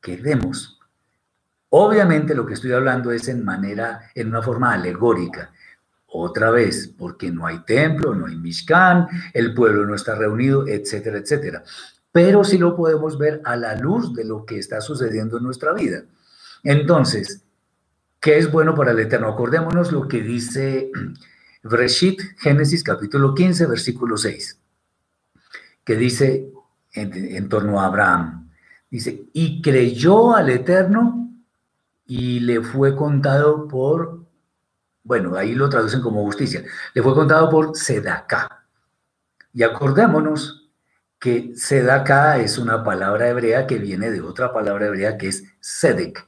que 0.00 0.16
demos. 0.16 0.78
Obviamente 1.70 2.34
lo 2.34 2.46
que 2.46 2.54
estoy 2.54 2.72
hablando 2.72 3.12
es 3.12 3.28
en 3.28 3.44
manera, 3.44 4.10
en 4.14 4.28
una 4.28 4.42
forma 4.42 4.72
alegórica. 4.72 5.52
Otra 6.06 6.50
vez, 6.50 6.88
porque 6.96 7.30
no 7.30 7.46
hay 7.46 7.58
templo, 7.64 8.14
no 8.14 8.26
hay 8.26 8.36
Mishkan, 8.36 9.06
el 9.34 9.52
pueblo 9.52 9.86
no 9.86 9.94
está 9.94 10.14
reunido, 10.14 10.66
etcétera, 10.66 11.18
etcétera. 11.18 11.62
Pero 12.12 12.44
sí 12.44 12.58
lo 12.58 12.76
podemos 12.76 13.18
ver 13.18 13.40
a 13.44 13.56
la 13.56 13.76
luz 13.76 14.14
de 14.14 14.24
lo 14.24 14.44
que 14.44 14.58
está 14.58 14.80
sucediendo 14.80 15.36
en 15.36 15.44
nuestra 15.44 15.72
vida. 15.72 16.04
Entonces, 16.62 17.44
¿qué 18.20 18.38
es 18.38 18.50
bueno 18.50 18.74
para 18.74 18.92
el 18.92 18.98
Eterno? 18.98 19.28
Acordémonos 19.28 19.92
lo 19.92 20.08
que 20.08 20.22
dice 20.22 20.90
Breshit, 21.62 22.20
Génesis 22.38 22.82
capítulo 22.82 23.34
15, 23.34 23.66
versículo 23.66 24.16
6, 24.16 24.58
que 25.84 25.96
dice 25.96 26.50
en, 26.92 27.12
en 27.14 27.48
torno 27.48 27.80
a 27.80 27.86
Abraham, 27.86 28.50
dice, 28.90 29.28
y 29.32 29.60
creyó 29.60 30.34
al 30.34 30.50
Eterno 30.50 31.30
y 32.06 32.40
le 32.40 32.62
fue 32.62 32.96
contado 32.96 33.68
por 33.68 34.28
bueno, 35.08 35.36
ahí 35.36 35.54
lo 35.54 35.70
traducen 35.70 36.02
como 36.02 36.22
justicia. 36.24 36.62
Le 36.92 37.02
fue 37.02 37.14
contado 37.14 37.48
por 37.48 37.74
Sedaká. 37.74 38.66
Y 39.54 39.62
acordémonos 39.62 40.67
que 41.18 41.52
Sedaká 41.54 42.38
es 42.38 42.58
una 42.58 42.84
palabra 42.84 43.28
hebrea 43.28 43.66
que 43.66 43.78
viene 43.78 44.10
de 44.10 44.20
otra 44.20 44.52
palabra 44.52 44.86
hebrea 44.86 45.18
que 45.18 45.28
es 45.28 45.44
Sedek, 45.60 46.26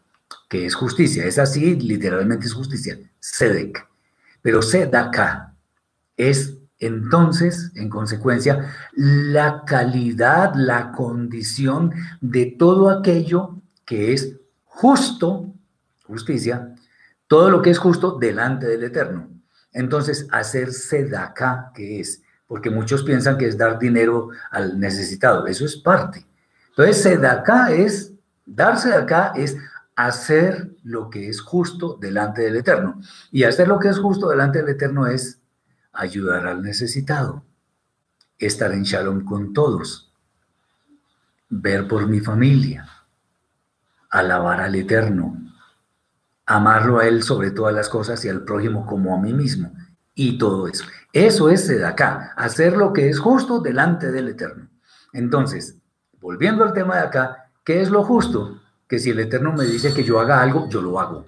que 0.49 0.67
es 0.67 0.75
justicia. 0.75 1.25
Es 1.25 1.39
así, 1.39 1.77
literalmente 1.77 2.47
es 2.47 2.53
justicia. 2.53 2.99
Sedek. 3.21 3.87
Pero 4.43 4.63
Sedaká 4.63 5.55
es 6.17 6.57
entonces, 6.81 7.71
en 7.75 7.91
consecuencia, 7.91 8.75
la 8.95 9.65
calidad, 9.67 10.55
la 10.55 10.93
condición 10.93 11.93
de 12.23 12.47
todo 12.59 12.89
aquello 12.89 13.61
que 13.85 14.15
es 14.15 14.37
justo, 14.65 15.53
justicia, 16.07 16.75
todo 17.27 17.51
lo 17.51 17.61
que 17.61 17.71
es 17.71 17.79
justo 17.79 18.19
delante 18.19 18.67
del 18.67 18.85
Eterno. 18.85 19.29
Entonces, 19.73 20.27
hacer 20.33 20.73
sedaká, 20.73 21.71
¿qué 21.75 22.01
es? 22.01 22.23
Porque 22.51 22.69
muchos 22.69 23.05
piensan 23.05 23.39
que 23.39 23.47
es 23.47 23.57
dar 23.57 23.79
dinero 23.79 24.31
al 24.51 24.81
necesitado. 24.81 25.47
Eso 25.47 25.65
es 25.65 25.77
parte. 25.77 26.27
Entonces, 26.71 27.01
sedaká 27.01 27.71
es, 27.71 28.13
darse 28.45 28.93
acá 28.93 29.33
es 29.37 29.57
hacer 29.95 30.73
lo 30.83 31.11
que 31.11 31.29
es 31.29 31.41
justo 31.41 31.97
delante 32.01 32.43
del 32.43 32.57
Eterno. 32.57 33.01
Y 33.31 33.45
hacer 33.45 33.69
lo 33.69 33.79
que 33.79 33.87
es 33.87 34.01
justo 34.01 34.29
delante 34.31 34.59
del 34.59 34.71
Eterno 34.71 35.07
es 35.07 35.41
ayudar 35.93 36.45
al 36.49 36.61
necesitado, 36.61 37.45
estar 38.37 38.73
en 38.73 38.83
shalom 38.83 39.25
con 39.25 39.53
todos, 39.53 40.13
ver 41.51 41.87
por 41.87 42.09
mi 42.09 42.19
familia, 42.19 42.85
alabar 44.09 44.61
al 44.61 44.75
Eterno, 44.75 45.39
amarlo 46.47 46.99
a 46.99 47.07
Él 47.07 47.23
sobre 47.23 47.53
todas 47.53 47.73
las 47.73 47.89
cosas 47.89 48.25
y 48.25 48.29
al 48.29 48.43
prójimo 48.43 48.85
como 48.85 49.15
a 49.15 49.21
mí 49.21 49.33
mismo. 49.33 49.73
Y 50.17 50.37
todo 50.37 50.67
eso. 50.67 50.85
Eso 51.13 51.51
es 51.51 51.71
acá, 51.83 52.33
hacer 52.37 52.77
lo 52.77 52.93
que 52.93 53.09
es 53.09 53.19
justo 53.19 53.61
delante 53.61 54.11
del 54.13 54.29
Eterno. 54.29 54.69
Entonces, 55.13 55.77
volviendo 56.21 56.65
al 56.65 56.73
tema 56.73 56.97
de 56.97 57.03
acá, 57.03 57.51
¿qué 57.65 57.81
es 57.81 57.91
lo 57.91 58.05
justo? 58.05 58.61
Que 58.87 58.99
si 58.99 59.11
el 59.11 59.21
Eterno 59.21 59.53
me 59.53 59.65
dice 59.65 59.93
que 59.93 60.05
yo 60.05 60.21
haga 60.21 60.41
algo, 60.41 60.69
yo 60.69 60.81
lo 60.81 61.01
hago. 61.01 61.27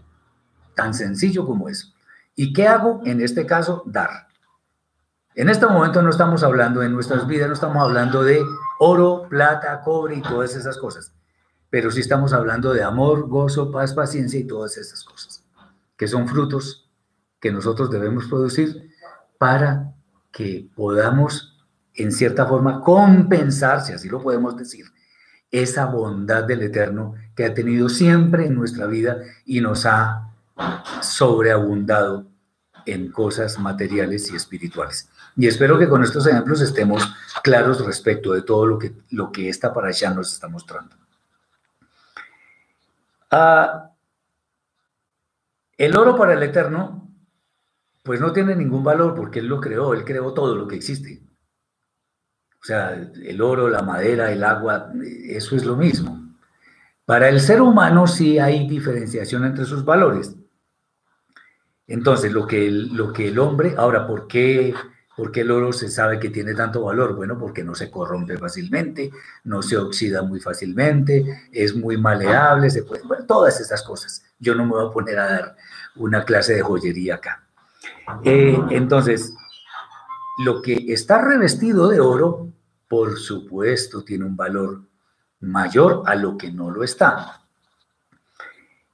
Tan 0.74 0.94
sencillo 0.94 1.44
como 1.44 1.68
eso. 1.68 1.88
¿Y 2.34 2.52
qué 2.52 2.68
hago? 2.68 3.00
En 3.04 3.20
este 3.20 3.44
caso, 3.44 3.82
dar. 3.86 4.28
En 5.34 5.48
este 5.48 5.66
momento 5.66 6.02
no 6.02 6.10
estamos 6.10 6.42
hablando 6.42 6.82
en 6.82 6.92
nuestras 6.92 7.26
vidas, 7.26 7.48
no 7.48 7.54
estamos 7.54 7.82
hablando 7.82 8.22
de 8.22 8.40
oro, 8.78 9.26
plata, 9.28 9.80
cobre 9.80 10.16
y 10.16 10.22
todas 10.22 10.54
esas 10.54 10.78
cosas 10.78 11.12
pero 11.72 11.90
sí 11.90 12.00
estamos 12.00 12.34
hablando 12.34 12.74
de 12.74 12.82
amor, 12.82 13.28
gozo, 13.28 13.70
paz, 13.70 13.94
paciencia 13.94 14.38
y 14.38 14.44
todas 14.44 14.76
esas 14.76 15.02
cosas, 15.04 15.42
que 15.96 16.06
son 16.06 16.28
frutos 16.28 16.86
que 17.40 17.50
nosotros 17.50 17.90
debemos 17.90 18.26
producir 18.26 18.91
para 19.42 19.92
que 20.30 20.68
podamos, 20.76 21.58
en 21.96 22.12
cierta 22.12 22.46
forma, 22.46 22.80
compensar, 22.80 23.80
si 23.80 23.92
así 23.92 24.08
lo 24.08 24.22
podemos 24.22 24.56
decir, 24.56 24.86
esa 25.50 25.86
bondad 25.86 26.44
del 26.44 26.62
Eterno 26.62 27.14
que 27.34 27.46
ha 27.46 27.52
tenido 27.52 27.88
siempre 27.88 28.46
en 28.46 28.54
nuestra 28.54 28.86
vida 28.86 29.18
y 29.44 29.60
nos 29.60 29.84
ha 29.84 30.30
sobreabundado 31.00 32.28
en 32.86 33.10
cosas 33.10 33.58
materiales 33.58 34.30
y 34.30 34.36
espirituales. 34.36 35.10
Y 35.34 35.48
espero 35.48 35.76
que 35.76 35.88
con 35.88 36.04
estos 36.04 36.24
ejemplos 36.28 36.60
estemos 36.60 37.12
claros 37.42 37.84
respecto 37.84 38.34
de 38.34 38.42
todo 38.42 38.64
lo 38.64 38.78
que, 38.78 38.92
lo 39.10 39.32
que 39.32 39.48
esta 39.48 39.74
para 39.74 39.88
allá 39.88 40.14
nos 40.14 40.32
está 40.32 40.46
mostrando. 40.46 40.94
Ah, 43.28 43.90
el 45.76 45.96
oro 45.96 46.14
para 46.14 46.34
el 46.34 46.44
Eterno, 46.44 47.01
pues 48.02 48.20
no 48.20 48.32
tiene 48.32 48.54
ningún 48.56 48.82
valor 48.82 49.14
porque 49.14 49.38
Él 49.38 49.46
lo 49.46 49.60
creó, 49.60 49.94
Él 49.94 50.04
creó 50.04 50.32
todo 50.32 50.54
lo 50.54 50.66
que 50.66 50.76
existe. 50.76 51.22
O 52.60 52.64
sea, 52.64 52.92
el 52.92 53.40
oro, 53.40 53.68
la 53.68 53.82
madera, 53.82 54.30
el 54.30 54.44
agua, 54.44 54.92
eso 55.24 55.56
es 55.56 55.64
lo 55.64 55.76
mismo. 55.76 56.36
Para 57.04 57.28
el 57.28 57.40
ser 57.40 57.60
humano 57.60 58.06
sí 58.06 58.38
hay 58.38 58.68
diferenciación 58.68 59.44
entre 59.44 59.64
sus 59.64 59.84
valores. 59.84 60.36
Entonces, 61.88 62.32
lo 62.32 62.46
que 62.46 62.66
el, 62.66 62.94
lo 62.94 63.12
que 63.12 63.28
el 63.28 63.38
hombre, 63.38 63.74
ahora, 63.76 64.06
¿por 64.06 64.28
qué 64.28 64.74
¿Por 65.16 65.30
qué 65.30 65.42
el 65.42 65.50
oro 65.50 65.72
se 65.72 65.90
sabe 65.90 66.18
que 66.18 66.30
tiene 66.30 66.54
tanto 66.54 66.82
valor? 66.82 67.14
Bueno, 67.14 67.38
porque 67.38 67.62
no 67.62 67.74
se 67.74 67.90
corrompe 67.90 68.38
fácilmente, 68.38 69.10
no 69.44 69.62
se 69.62 69.76
oxida 69.76 70.22
muy 70.22 70.40
fácilmente, 70.40 71.48
es 71.52 71.74
muy 71.76 71.98
maleable, 71.98 72.70
se 72.70 72.82
puede, 72.82 73.02
bueno, 73.02 73.26
todas 73.26 73.60
esas 73.60 73.82
cosas. 73.82 74.24
Yo 74.38 74.54
no 74.54 74.64
me 74.64 74.70
voy 74.70 74.88
a 74.88 74.90
poner 74.90 75.18
a 75.18 75.28
dar 75.28 75.56
una 75.96 76.24
clase 76.24 76.54
de 76.54 76.62
joyería 76.62 77.16
acá. 77.16 77.44
Eh, 78.24 78.58
entonces, 78.70 79.34
lo 80.44 80.62
que 80.62 80.74
está 80.88 81.22
revestido 81.22 81.88
de 81.88 82.00
oro, 82.00 82.48
por 82.88 83.18
supuesto, 83.18 84.02
tiene 84.02 84.24
un 84.24 84.36
valor 84.36 84.82
mayor 85.40 86.02
a 86.06 86.14
lo 86.14 86.36
que 86.36 86.50
no 86.50 86.70
lo 86.70 86.84
está. 86.84 87.42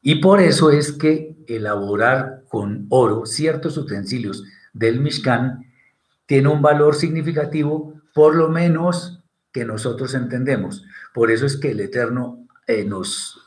Y 0.02 0.16
por 0.16 0.40
eso 0.40 0.70
es 0.70 0.92
que 0.92 1.36
elaborar 1.46 2.44
con 2.48 2.86
oro 2.88 3.26
ciertos 3.26 3.76
utensilios 3.76 4.44
del 4.72 5.00
Mishkan 5.00 5.66
tiene 6.26 6.48
un 6.48 6.62
valor 6.62 6.94
significativo, 6.94 7.94
por 8.14 8.34
lo 8.34 8.48
menos 8.48 9.20
que 9.52 9.64
nosotros 9.64 10.14
entendemos. 10.14 10.84
Por 11.14 11.30
eso 11.30 11.46
es 11.46 11.56
que 11.56 11.70
el 11.70 11.80
Eterno 11.80 12.46
eh, 12.66 12.84
nos, 12.84 13.40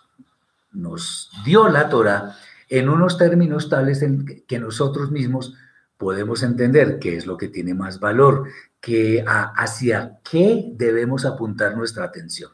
nos 0.72 1.32
dio 1.46 1.70
la 1.70 1.90
Torah 1.90 2.36
en 2.72 2.88
unos 2.88 3.18
términos 3.18 3.68
tales 3.68 4.02
en 4.02 4.26
que 4.48 4.58
nosotros 4.58 5.12
mismos 5.12 5.54
podemos 5.98 6.42
entender 6.42 7.00
qué 7.00 7.18
es 7.18 7.26
lo 7.26 7.36
que 7.36 7.50
tiene 7.50 7.74
más 7.74 8.00
valor, 8.00 8.48
que 8.80 9.26
hacia 9.28 10.20
qué 10.24 10.72
debemos 10.76 11.26
apuntar 11.26 11.76
nuestra 11.76 12.06
atención. 12.06 12.50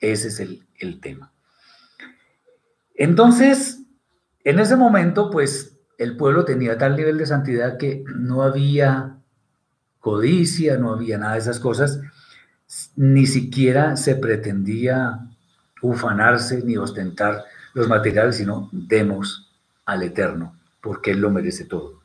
Ese 0.00 0.26
es 0.28 0.40
el, 0.40 0.66
el 0.76 1.00
tema. 1.00 1.32
Entonces, 2.96 3.82
en 4.42 4.58
ese 4.58 4.74
momento, 4.74 5.30
pues 5.30 5.78
el 5.98 6.16
pueblo 6.16 6.44
tenía 6.44 6.76
tal 6.76 6.96
nivel 6.96 7.16
de 7.16 7.26
santidad 7.26 7.78
que 7.78 8.02
no 8.16 8.42
había 8.42 9.18
codicia, 10.00 10.78
no 10.78 10.92
había 10.92 11.16
nada 11.16 11.34
de 11.34 11.40
esas 11.40 11.60
cosas, 11.60 12.00
ni 12.96 13.28
siquiera 13.28 13.96
se 13.96 14.16
pretendía 14.16 15.28
ufanarse 15.80 16.60
ni 16.64 16.76
ostentar 16.76 17.44
los 17.72 17.88
materiales, 17.88 18.36
sino 18.36 18.68
demos 18.72 19.46
al 19.90 20.02
Eterno, 20.02 20.56
porque 20.80 21.10
Él 21.10 21.20
lo 21.20 21.30
merece 21.30 21.64
todo. 21.64 22.00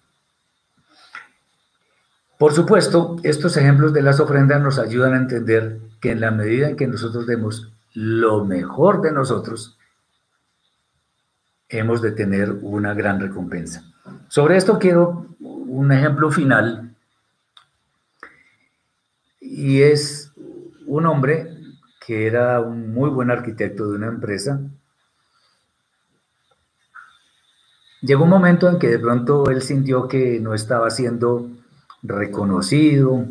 Por 2.38 2.54
supuesto, 2.54 3.16
estos 3.24 3.56
ejemplos 3.56 3.94
de 3.94 4.02
las 4.02 4.20
ofrendas 4.20 4.62
nos 4.62 4.78
ayudan 4.78 5.14
a 5.14 5.18
entender 5.18 5.80
que 6.02 6.12
en 6.12 6.20
la 6.20 6.32
medida 6.32 6.70
en 6.70 6.76
que 6.76 6.88
nosotros 6.88 7.26
demos 7.26 7.72
lo 7.94 8.44
mejor 8.44 9.02
de 9.02 9.14
nosotros, 9.14 9.78
hemos 11.70 12.02
de 12.02 12.12
tener 12.12 12.52
una 12.62 12.94
gran 12.94 13.20
recompensa. 13.20 13.84
Sobre 14.28 14.58
esto 14.58 14.80
quiero 14.80 15.28
un 15.40 15.92
ejemplo 15.92 16.30
final 16.30 16.94
y 19.40 19.82
es 19.82 20.34
un 20.86 21.06
hombre 21.06 21.56
que 22.06 22.28
era 22.28 22.60
un 22.60 22.94
muy 22.94 23.10
buen 23.10 23.32
arquitecto 23.32 23.90
de 23.90 23.96
una 23.96 24.08
empresa. 24.08 24.60
Llegó 28.06 28.26
un 28.26 28.30
momento 28.30 28.70
en 28.70 28.78
que 28.78 28.88
de 28.88 29.00
pronto 29.00 29.50
él 29.50 29.64
sintió 29.64 30.08
que 30.08 30.40
no 30.40 30.54
estaba 30.54 30.92
siendo 30.92 31.50
reconocido, 32.04 33.26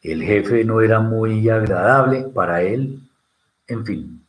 el 0.00 0.22
jefe 0.22 0.64
no 0.64 0.80
era 0.80 1.00
muy 1.00 1.48
agradable 1.48 2.22
para 2.32 2.62
él, 2.62 3.00
en 3.66 3.84
fin. 3.84 4.24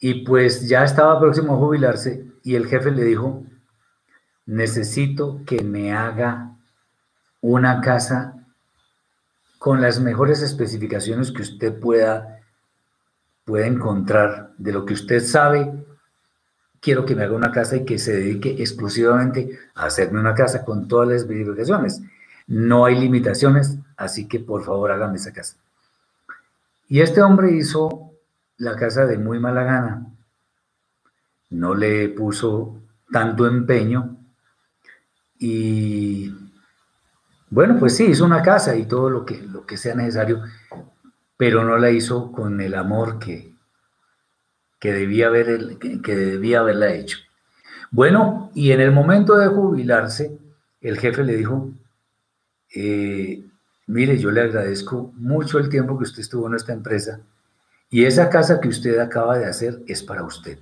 Y 0.00 0.24
pues 0.26 0.68
ya 0.68 0.84
estaba 0.84 1.18
próximo 1.18 1.54
a 1.54 1.58
jubilarse 1.58 2.26
y 2.42 2.56
el 2.56 2.66
jefe 2.66 2.90
le 2.90 3.04
dijo, 3.04 3.42
necesito 4.44 5.40
que 5.46 5.62
me 5.62 5.94
haga 5.94 6.56
una 7.40 7.80
casa 7.80 8.34
con 9.58 9.80
las 9.80 9.98
mejores 9.98 10.42
especificaciones 10.42 11.32
que 11.32 11.42
usted 11.42 11.78
pueda 11.80 12.36
pueda 13.44 13.66
encontrar 13.66 14.52
de 14.58 14.72
lo 14.72 14.84
que 14.84 14.94
usted 14.94 15.20
sabe, 15.24 15.72
quiero 16.80 17.04
que 17.04 17.14
me 17.14 17.24
haga 17.24 17.36
una 17.36 17.52
casa 17.52 17.76
y 17.76 17.84
que 17.84 17.98
se 17.98 18.16
dedique 18.16 18.56
exclusivamente 18.58 19.58
a 19.74 19.84
hacerme 19.86 20.20
una 20.20 20.34
casa 20.34 20.64
con 20.64 20.88
todas 20.88 21.08
las 21.08 21.28
verificaciones. 21.28 22.02
No 22.46 22.84
hay 22.84 22.98
limitaciones, 22.98 23.78
así 23.96 24.26
que 24.26 24.40
por 24.40 24.64
favor 24.64 24.90
hágame 24.90 25.16
esa 25.16 25.32
casa. 25.32 25.56
Y 26.88 27.00
este 27.00 27.22
hombre 27.22 27.52
hizo 27.52 28.10
la 28.56 28.76
casa 28.76 29.06
de 29.06 29.18
muy 29.18 29.38
mala 29.38 29.62
gana. 29.62 30.06
No 31.50 31.74
le 31.74 32.08
puso 32.08 32.80
tanto 33.12 33.46
empeño 33.46 34.16
y 35.38 36.34
bueno, 37.48 37.78
pues 37.78 37.96
sí, 37.96 38.04
hizo 38.04 38.24
una 38.24 38.42
casa 38.42 38.76
y 38.76 38.84
todo 38.84 39.10
lo 39.10 39.24
que, 39.24 39.40
lo 39.42 39.66
que 39.66 39.76
sea 39.76 39.94
necesario, 39.94 40.42
pero 41.36 41.64
no 41.64 41.78
la 41.78 41.90
hizo 41.90 42.30
con 42.30 42.60
el 42.60 42.74
amor 42.74 43.18
que, 43.18 43.49
que, 44.80 44.92
debía, 44.92 45.26
haber, 45.26 45.78
que, 45.78 46.16
debía 46.16 46.60
haberla 46.60 46.92
hecho. 46.92 47.18
Bueno, 47.90 48.50
y 48.54 48.72
en 48.72 48.80
el 48.80 48.92
momento 48.92 49.36
de 49.36 49.48
jubilarse, 49.48 50.38
el 50.80 50.98
jefe 50.98 51.22
le 51.22 51.36
dijo, 51.36 51.70
eh, 52.74 53.44
mire, 53.86 54.18
yo 54.18 54.30
le 54.30 54.40
agradezco 54.40 55.12
mucho 55.16 55.58
el 55.58 55.68
tiempo 55.68 55.98
que 55.98 56.04
usted 56.04 56.20
estuvo 56.20 56.48
en 56.48 56.54
esta 56.54 56.72
empresa 56.72 57.20
y 57.90 58.04
esa 58.04 58.30
casa 58.30 58.60
que 58.60 58.68
usted 58.68 58.98
acaba 58.98 59.36
de 59.36 59.46
hacer 59.46 59.82
es 59.86 60.02
para 60.02 60.22
usted. 60.22 60.58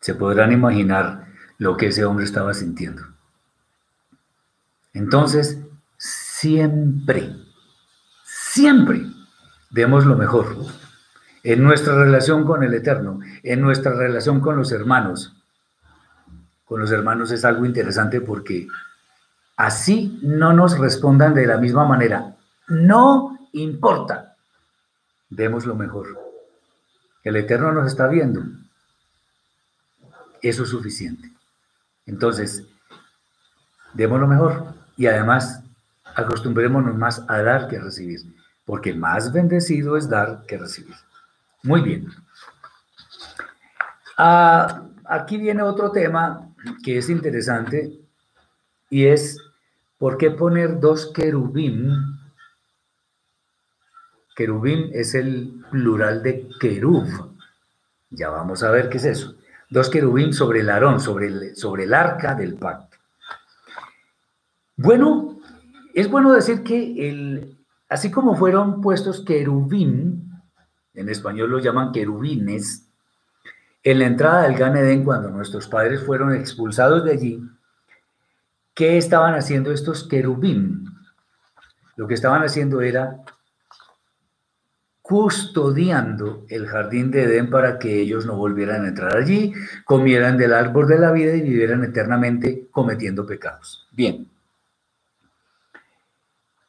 Se 0.00 0.14
podrán 0.14 0.52
imaginar 0.52 1.28
lo 1.58 1.76
que 1.76 1.88
ese 1.88 2.04
hombre 2.04 2.24
estaba 2.24 2.52
sintiendo. 2.54 3.02
Entonces, 4.92 5.58
siempre, 5.96 7.36
siempre 8.24 9.02
demos 9.70 10.04
lo 10.06 10.16
mejor 10.16 10.56
en 11.44 11.62
nuestra 11.62 11.94
relación 11.94 12.44
con 12.44 12.64
el 12.64 12.72
Eterno, 12.72 13.20
en 13.42 13.60
nuestra 13.60 13.92
relación 13.92 14.40
con 14.40 14.56
los 14.56 14.72
hermanos. 14.72 15.36
Con 16.64 16.80
los 16.80 16.90
hermanos 16.90 17.30
es 17.30 17.44
algo 17.44 17.66
interesante 17.66 18.22
porque 18.22 18.66
así 19.56 20.18
no 20.22 20.54
nos 20.54 20.78
respondan 20.78 21.34
de 21.34 21.46
la 21.46 21.58
misma 21.58 21.84
manera. 21.84 22.34
No 22.66 23.38
importa. 23.52 24.36
Demos 25.28 25.66
lo 25.66 25.74
mejor. 25.74 26.18
El 27.22 27.36
Eterno 27.36 27.72
nos 27.72 27.88
está 27.88 28.08
viendo. 28.08 28.42
Eso 30.40 30.62
es 30.62 30.70
suficiente. 30.70 31.30
Entonces, 32.06 32.64
demos 33.92 34.18
lo 34.18 34.26
mejor 34.26 34.74
y 34.96 35.06
además 35.06 35.62
acostumbrémonos 36.14 36.96
más 36.96 37.22
a 37.28 37.42
dar 37.42 37.68
que 37.68 37.76
a 37.76 37.82
recibir, 37.82 38.20
porque 38.64 38.94
más 38.94 39.30
bendecido 39.32 39.98
es 39.98 40.08
dar 40.08 40.44
que 40.46 40.56
recibir. 40.56 40.94
Muy 41.64 41.80
bien. 41.80 42.06
Ah, 44.16 44.84
aquí 45.04 45.36
viene 45.36 45.62
otro 45.62 45.90
tema 45.90 46.54
que 46.84 46.98
es 46.98 47.10
interesante 47.10 48.00
y 48.88 49.06
es 49.06 49.38
por 49.98 50.16
qué 50.16 50.30
poner 50.30 50.78
dos 50.78 51.10
querubín. 51.12 51.90
Querubín 54.36 54.90
es 54.92 55.14
el 55.16 55.64
plural 55.70 56.22
de 56.22 56.48
querub. 56.60 57.34
Ya 58.10 58.30
vamos 58.30 58.62
a 58.62 58.70
ver 58.70 58.88
qué 58.88 58.98
es 58.98 59.04
eso 59.04 59.34
dos 59.74 59.90
querubín 59.90 60.32
sobre 60.32 60.60
el 60.60 60.70
arón, 60.70 61.00
sobre 61.00 61.26
el, 61.26 61.56
sobre 61.56 61.84
el 61.84 61.94
arca 61.94 62.34
del 62.34 62.54
pacto. 62.54 62.96
Bueno, 64.76 65.40
es 65.94 66.08
bueno 66.08 66.32
decir 66.32 66.62
que 66.62 67.08
el, 67.08 67.58
así 67.88 68.10
como 68.10 68.36
fueron 68.36 68.80
puestos 68.80 69.24
querubín, 69.24 70.33
en 70.94 71.08
español 71.08 71.50
lo 71.50 71.58
llaman 71.58 71.92
querubines, 71.92 72.88
en 73.82 73.98
la 73.98 74.06
entrada 74.06 74.44
del 74.44 74.56
Gan 74.56 74.76
Edén, 74.76 75.04
cuando 75.04 75.30
nuestros 75.30 75.68
padres 75.68 76.02
fueron 76.02 76.34
expulsados 76.34 77.04
de 77.04 77.12
allí, 77.12 77.42
¿qué 78.72 78.96
estaban 78.96 79.34
haciendo 79.34 79.72
estos 79.72 80.08
querubín? 80.08 80.88
Lo 81.96 82.08
que 82.08 82.14
estaban 82.14 82.42
haciendo 82.42 82.80
era 82.80 83.22
custodiando 85.02 86.46
el 86.48 86.66
jardín 86.66 87.10
de 87.10 87.24
Edén 87.24 87.50
para 87.50 87.78
que 87.78 88.00
ellos 88.00 88.24
no 88.24 88.36
volvieran 88.36 88.86
a 88.86 88.88
entrar 88.88 89.14
allí, 89.14 89.52
comieran 89.84 90.38
del 90.38 90.54
árbol 90.54 90.88
de 90.88 90.98
la 90.98 91.12
vida 91.12 91.34
y 91.34 91.42
vivieran 91.42 91.84
eternamente 91.84 92.68
cometiendo 92.70 93.26
pecados. 93.26 93.86
Bien. 93.92 94.26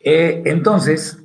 Eh, 0.01 0.43
entonces, 0.45 1.24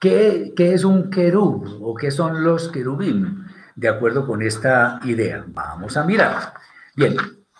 ¿qué, 0.00 0.52
¿qué, 0.56 0.74
es 0.74 0.84
un 0.84 1.10
querub 1.10 1.78
o 1.80 1.94
qué 1.94 2.10
son 2.10 2.42
los 2.42 2.68
querubim? 2.68 3.46
De 3.76 3.88
acuerdo 3.88 4.26
con 4.26 4.42
esta 4.42 4.98
idea, 5.04 5.44
vamos 5.46 5.96
a 5.96 6.04
mirar. 6.04 6.54
Bien, 6.96 7.16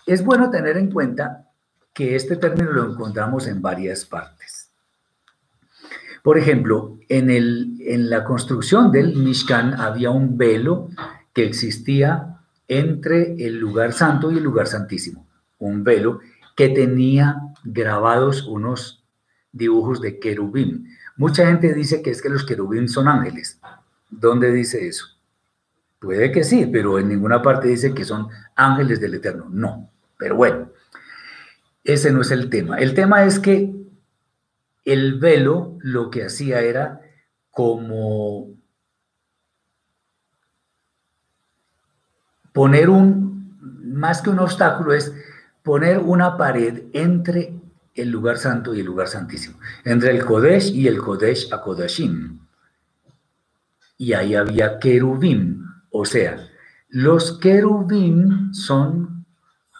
es 0.06 0.24
bueno 0.24 0.50
tener 0.50 0.76
en 0.76 0.90
cuenta 0.90 1.46
que 1.92 2.16
este 2.16 2.36
término 2.36 2.72
lo 2.72 2.92
encontramos 2.92 3.46
en 3.46 3.62
varias 3.62 4.04
partes. 4.04 4.70
Por 6.22 6.36
ejemplo, 6.36 6.98
en, 7.08 7.30
el, 7.30 7.76
en 7.80 8.10
la 8.10 8.24
construcción 8.24 8.92
del 8.92 9.16
Mishkan 9.16 9.74
había 9.80 10.10
un 10.10 10.36
velo 10.36 10.88
que 11.32 11.44
existía 11.44 12.40
entre 12.68 13.34
el 13.46 13.58
lugar 13.58 13.92
santo 13.92 14.30
y 14.30 14.36
el 14.36 14.44
lugar 14.44 14.66
santísimo. 14.66 15.26
Un 15.58 15.82
velo 15.82 16.20
que 16.56 16.68
tenía 16.68 17.36
grabados 17.64 18.46
unos 18.46 19.02
dibujos 19.52 20.00
de 20.00 20.18
querubín. 20.18 20.88
Mucha 21.20 21.44
gente 21.44 21.74
dice 21.74 22.00
que 22.00 22.08
es 22.08 22.22
que 22.22 22.30
los 22.30 22.46
querubín 22.46 22.88
son 22.88 23.06
ángeles. 23.06 23.60
¿Dónde 24.08 24.50
dice 24.50 24.88
eso? 24.88 25.04
Puede 25.98 26.32
que 26.32 26.44
sí, 26.44 26.64
pero 26.64 26.98
en 26.98 27.10
ninguna 27.10 27.42
parte 27.42 27.68
dice 27.68 27.92
que 27.92 28.06
son 28.06 28.28
ángeles 28.56 29.02
del 29.02 29.12
Eterno. 29.12 29.46
No, 29.50 29.90
pero 30.16 30.36
bueno, 30.36 30.70
ese 31.84 32.10
no 32.10 32.22
es 32.22 32.30
el 32.30 32.48
tema. 32.48 32.78
El 32.78 32.94
tema 32.94 33.24
es 33.24 33.38
que 33.38 33.70
el 34.86 35.18
velo 35.18 35.76
lo 35.80 36.08
que 36.08 36.24
hacía 36.24 36.62
era 36.62 37.02
como 37.50 38.54
poner 42.54 42.88
un, 42.88 43.58
más 43.94 44.22
que 44.22 44.30
un 44.30 44.38
obstáculo, 44.38 44.94
es 44.94 45.12
poner 45.62 45.98
una 45.98 46.38
pared 46.38 46.84
entre 46.94 47.59
el 48.00 48.10
lugar 48.10 48.38
santo 48.38 48.74
y 48.74 48.80
el 48.80 48.86
lugar 48.86 49.08
santísimo, 49.08 49.58
entre 49.84 50.10
el 50.10 50.24
Kodesh 50.24 50.74
y 50.74 50.88
el 50.88 50.98
Kodesh 50.98 51.52
a 51.52 51.60
Kodashim. 51.60 52.40
Y 53.96 54.12
ahí 54.12 54.34
había 54.34 54.78
querubim, 54.78 55.64
o 55.90 56.04
sea, 56.04 56.48
los 56.88 57.38
querubim 57.38 58.52
son 58.52 59.26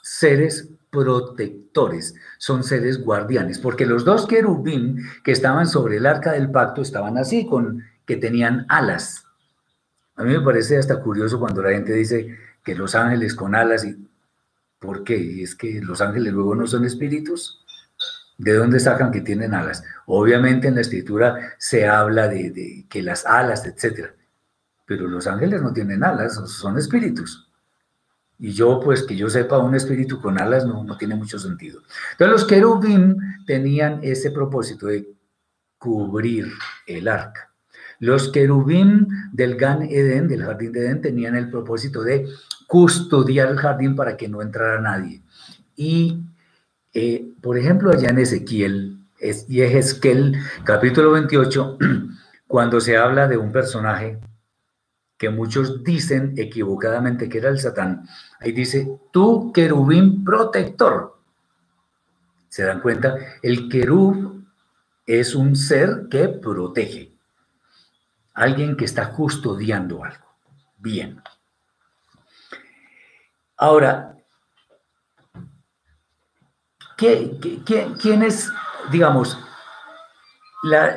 seres 0.02 0.70
protectores, 0.90 2.14
son 2.38 2.64
seres 2.64 3.02
guardianes, 3.02 3.58
porque 3.58 3.86
los 3.86 4.04
dos 4.04 4.26
querubín 4.26 4.98
que 5.24 5.32
estaban 5.32 5.66
sobre 5.66 5.96
el 5.96 6.06
arca 6.06 6.32
del 6.32 6.50
pacto 6.50 6.82
estaban 6.82 7.16
así, 7.16 7.46
con 7.46 7.84
que 8.04 8.16
tenían 8.16 8.66
alas. 8.68 9.24
A 10.16 10.24
mí 10.24 10.32
me 10.32 10.40
parece 10.40 10.76
hasta 10.76 11.00
curioso 11.00 11.38
cuando 11.38 11.62
la 11.62 11.70
gente 11.70 11.92
dice 11.92 12.36
que 12.64 12.74
los 12.74 12.94
ángeles 12.94 13.34
con 13.34 13.54
alas, 13.54 13.84
y 13.84 13.96
¿por 14.78 15.04
qué? 15.04 15.42
Es 15.42 15.54
que 15.54 15.80
los 15.80 16.00
ángeles 16.00 16.32
luego 16.32 16.54
no 16.54 16.66
son 16.66 16.84
espíritus. 16.84 17.64
¿De 18.40 18.54
dónde 18.54 18.80
sacan 18.80 19.10
que 19.10 19.20
tienen 19.20 19.52
alas? 19.52 19.84
Obviamente 20.06 20.66
en 20.66 20.76
la 20.76 20.80
escritura 20.80 21.52
se 21.58 21.86
habla 21.86 22.26
de, 22.26 22.86
que 22.88 23.02
las 23.02 23.26
alas, 23.26 23.66
etcétera, 23.66 24.14
pero 24.86 25.06
los 25.08 25.26
ángeles 25.26 25.60
no 25.60 25.74
tienen 25.74 26.02
alas, 26.02 26.36
son 26.48 26.78
espíritus. 26.78 27.50
Y 28.38 28.52
yo, 28.52 28.80
pues 28.82 29.02
que 29.02 29.14
yo 29.14 29.28
sepa, 29.28 29.58
un 29.58 29.74
espíritu 29.74 30.22
con 30.22 30.40
alas 30.40 30.64
no, 30.64 30.96
tiene 30.96 31.16
mucho 31.16 31.38
sentido. 31.38 31.82
Entonces 32.12 32.32
los 32.32 32.44
querubim 32.46 33.14
tenían 33.46 34.00
ese 34.02 34.30
propósito 34.30 34.86
de 34.86 35.06
cubrir 35.76 36.50
el 36.86 37.08
arca. 37.08 37.52
Los 37.98 38.32
querubim 38.32 39.06
del 39.32 39.56
Gan 39.56 39.82
Eden, 39.82 40.28
del 40.28 40.44
jardín 40.44 40.72
de 40.72 40.86
Edén, 40.86 41.02
tenían 41.02 41.36
el 41.36 41.50
propósito 41.50 42.02
de 42.02 42.26
custodiar 42.66 43.50
el 43.50 43.58
jardín 43.58 43.94
para 43.94 44.16
que 44.16 44.28
no 44.30 44.40
entrara 44.40 44.80
nadie. 44.80 45.20
Y, 45.76 46.24
eh, 46.92 47.32
por 47.40 47.56
ejemplo, 47.58 47.90
allá 47.90 48.10
en 48.10 48.18
Ezequiel 48.18 48.98
y 49.48 49.60
Ezequiel, 49.60 50.36
capítulo 50.64 51.12
28, 51.12 51.78
cuando 52.46 52.80
se 52.80 52.96
habla 52.96 53.28
de 53.28 53.36
un 53.36 53.52
personaje 53.52 54.18
que 55.16 55.28
muchos 55.28 55.84
dicen 55.84 56.34
equivocadamente 56.38 57.28
que 57.28 57.38
era 57.38 57.50
el 57.50 57.60
Satán, 57.60 58.08
ahí 58.40 58.52
dice, 58.52 58.98
tú 59.12 59.52
querubín 59.52 60.24
protector. 60.24 61.18
¿Se 62.48 62.64
dan 62.64 62.80
cuenta? 62.80 63.16
El 63.42 63.68
querub 63.68 64.44
es 65.06 65.34
un 65.34 65.54
ser 65.54 66.06
que 66.10 66.28
protege, 66.28 67.12
alguien 68.34 68.76
que 68.76 68.86
está 68.86 69.12
custodiando 69.12 70.02
algo. 70.02 70.26
Bien. 70.78 71.22
Ahora, 73.58 74.16
¿qué, 77.00 77.94
quién 78.00 78.22
es, 78.22 78.52
digamos, 78.92 79.38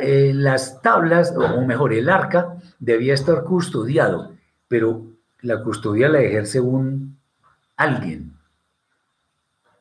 eh, 0.02 0.34
las 0.36 0.82
tablas, 0.82 1.34
o 1.36 1.62
mejor, 1.62 1.94
el 1.94 2.10
arca 2.10 2.58
debía 2.80 3.14
estar 3.14 3.44
custodiado, 3.44 4.34
pero 4.68 5.06
la 5.42 5.64
custodia 5.64 6.10
la 6.10 6.20
ejerce 6.20 6.60
un 6.60 7.18
alguien. 7.78 8.34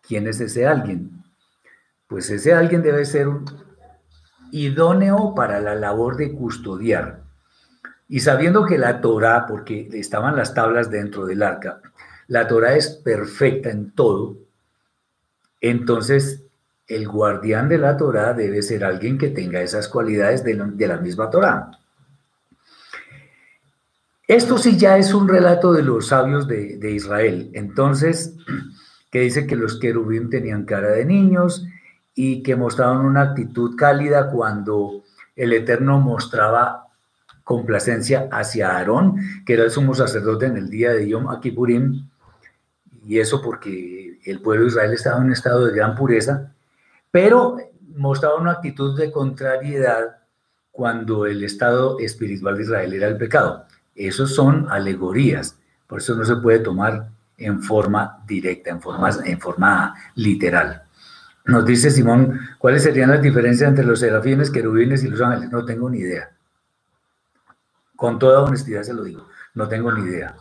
¿Quién 0.07 0.29
es 0.29 0.41
ese 0.41 0.67
alguien? 0.67 1.25
Pues 2.07 2.31
ese 2.31 2.55
alguien 2.55 2.83
debe 2.83 3.05
ser 3.05 3.29
idóneo 4.53 5.35
para 5.35 5.61
la 5.61 5.75
labor 5.75 6.17
de 6.17 6.33
custodiar. 6.33 7.23
Y 8.09 8.21
sabiendo 8.21 8.67
que 8.67 8.79
la 8.79 9.01
Torah, 9.01 9.47
porque 9.47 9.89
estaban 9.93 10.37
las 10.37 10.55
tablas 10.55 10.91
dentro 10.91 11.27
del 11.27 11.43
arca, 11.43 11.81
la 12.29 12.47
Torah 12.47 12.77
es 12.77 12.89
perfecta 12.89 13.71
en 13.71 13.93
todo, 13.93 14.37
entonces 15.63 16.43
el 16.87 17.09
guardián 17.09 17.69
de 17.69 17.79
la 17.79 17.97
Torah 17.97 18.35
debe 18.35 18.61
ser 18.63 18.85
alguien 18.85 19.17
que 19.17 19.29
tenga 19.29 19.63
esas 19.63 19.89
cualidades 19.89 20.45
de, 20.45 20.87
la 20.87 20.99
misma 20.99 21.31
Torah. 21.31 21.71
Esto 24.27 24.59
sí 24.59 24.77
ya 24.77 24.99
es 24.99 25.15
un 25.15 25.29
relato 25.29 25.73
de 25.73 25.83
los 25.83 26.09
sabios 26.09 26.47
de, 26.49 26.91
Israel. 26.91 27.51
Entonces, 27.55 28.37
que 29.11 29.21
dice 29.21 29.47
que 29.47 29.57
los 29.57 29.79
querubín 29.79 30.29
tenían 30.29 30.65
cara 30.65 30.91
de 30.91 31.05
niños 31.05 31.67
y 32.15 32.43
que 32.43 32.57
mostraban 32.57 33.07
una 33.07 33.23
actitud 33.23 33.77
cálida 33.77 34.31
cuando 34.31 35.03
el 35.37 35.53
Eterno 35.53 35.99
mostraba 36.01 36.89
complacencia 37.45 38.29
hacia 38.31 38.77
Aarón, 38.77 39.17
que 39.47 39.55
era 39.55 39.65
el 39.65 39.71
sumo 39.71 39.95
sacerdote 39.95 40.47
en 40.47 40.57
el 40.57 40.69
día 40.69 40.93
de 40.93 41.09
Yom 41.09 41.41
Kippurim, 41.41 42.09
y 43.05 43.19
eso 43.19 43.43
porque 43.43 44.21
el 44.25 44.41
pueblo 44.41 44.65
de 44.65 44.71
Israel 44.71 44.93
estaba 44.93 45.19
en 45.19 45.25
un 45.25 45.33
estado 45.33 45.67
de 45.67 45.75
gran 45.75 45.95
pureza, 45.95 46.53
pero 47.11 47.57
mostraba 47.95 48.37
una 48.37 48.53
actitud 48.53 48.99
de 48.99 49.11
contrariedad 49.11 50.19
cuando 50.71 51.27
el 51.27 51.45
estado 51.45 51.99
espiritual 51.99 52.57
de 52.57 52.63
Israel 52.63 52.93
era 52.95 53.09
el 53.09 53.17
pecado. 53.17 53.67
Esos 53.95 54.35
son 54.35 54.67
alegorías, 54.71 55.59
por 55.87 55.99
eso 55.99 56.15
no 56.15 56.25
se 56.25 56.37
puede 56.37 56.61
tomar 56.61 57.09
en 57.37 57.63
forma 57.63 58.23
directa, 58.27 58.71
en 58.71 58.81
forma, 58.81 59.11
en 59.25 59.41
forma 59.41 59.95
literal. 60.15 60.83
Nos 61.45 61.67
dice 61.67 61.91
Simón, 61.91 62.41
¿cuáles 62.59 62.85
serían 62.85 63.11
las 63.11 63.21
diferencias 63.21 63.69
entre 63.69 63.85
los 63.85 64.01
serafines, 64.01 64.51
querubines 64.51 65.03
y 65.03 65.09
los 65.09 65.21
ángeles? 65.21 65.51
No 65.51 65.65
tengo 65.65 65.91
ni 65.91 65.99
idea. 65.99 66.31
Con 67.97 68.19
toda 68.19 68.43
honestidad 68.43 68.83
se 68.83 68.95
lo 68.95 69.03
digo, 69.03 69.29
no 69.55 69.69
tengo 69.69 69.93
ni 69.93 70.09
idea. 70.09 70.35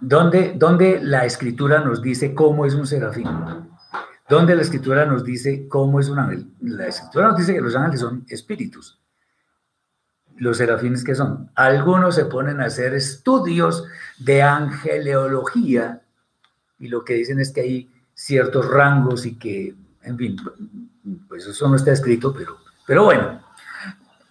¿Dónde, 0.00 0.54
¿Dónde, 0.56 1.00
la 1.02 1.24
escritura 1.24 1.80
nos 1.80 2.02
dice 2.02 2.34
cómo 2.34 2.66
es 2.66 2.74
un 2.74 2.86
serafín? 2.86 3.26
¿Dónde 4.28 4.54
la 4.54 4.62
escritura 4.62 5.04
nos 5.04 5.24
dice 5.24 5.66
cómo 5.68 6.00
es 6.00 6.08
un 6.08 6.18
ángel? 6.18 6.46
La 6.60 6.86
escritura 6.86 7.28
nos 7.28 7.38
dice 7.38 7.54
que 7.54 7.60
los 7.60 7.74
ángeles 7.76 8.00
son 8.00 8.24
espíritus. 8.28 8.98
Los 10.36 10.56
serafines, 10.56 11.04
¿qué 11.04 11.14
son? 11.14 11.50
Algunos 11.54 12.14
se 12.14 12.24
ponen 12.24 12.60
a 12.60 12.66
hacer 12.66 12.94
estudios 12.94 13.84
de 14.18 14.42
angeleología 14.42 16.02
y 16.78 16.88
lo 16.88 17.04
que 17.04 17.14
dicen 17.14 17.38
es 17.38 17.52
que 17.52 17.60
hay 17.60 17.90
ciertos 18.14 18.68
rangos 18.68 19.26
y 19.26 19.38
que, 19.38 19.74
en 20.02 20.16
fin, 20.16 20.36
pues 21.28 21.46
eso 21.46 21.68
no 21.68 21.76
está 21.76 21.92
escrito, 21.92 22.32
pero, 22.32 22.56
pero 22.86 23.04
bueno, 23.04 23.40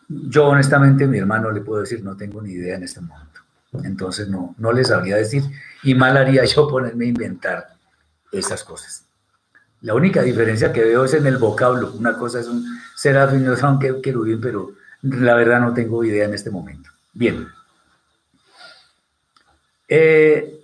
yo 0.08 0.48
honestamente 0.48 1.08
mi 1.08 1.18
hermano 1.18 1.52
le 1.52 1.62
puedo 1.62 1.82
decir, 1.82 2.04
no 2.04 2.16
tengo 2.18 2.42
ni 2.42 2.52
idea 2.52 2.76
en 2.76 2.84
este 2.84 3.02
momento. 3.02 3.41
Entonces 3.84 4.28
no, 4.28 4.56
no 4.58 4.72
les 4.72 4.90
sabría 4.90 5.16
decir 5.16 5.44
y 5.84 5.96
mal 5.96 6.18
haría 6.18 6.44
yo 6.46 6.68
ponerme 6.68 7.06
a 7.06 7.10
inventar 7.10 7.68
esas 8.32 8.64
cosas. 8.64 9.06
La 9.82 9.94
única 9.96 10.22
diferencia 10.22 10.72
que 10.72 10.84
veo 10.84 11.06
es 11.06 11.14
en 11.14 11.26
el 11.26 11.38
vocablo. 11.38 11.94
Una 11.94 12.18
cosa 12.18 12.40
es 12.40 12.48
un 12.48 12.64
serafín, 12.96 13.48
otra 13.48 13.70
un 13.70 13.80
querubín, 14.02 14.40
pero 14.40 14.74
la 15.02 15.36
verdad 15.36 15.60
no 15.60 15.74
tengo 15.74 16.04
idea 16.04 16.26
en 16.26 16.34
este 16.34 16.52
momento. 16.52 16.90
Bien. 17.14 17.48
Eh, 19.88 20.62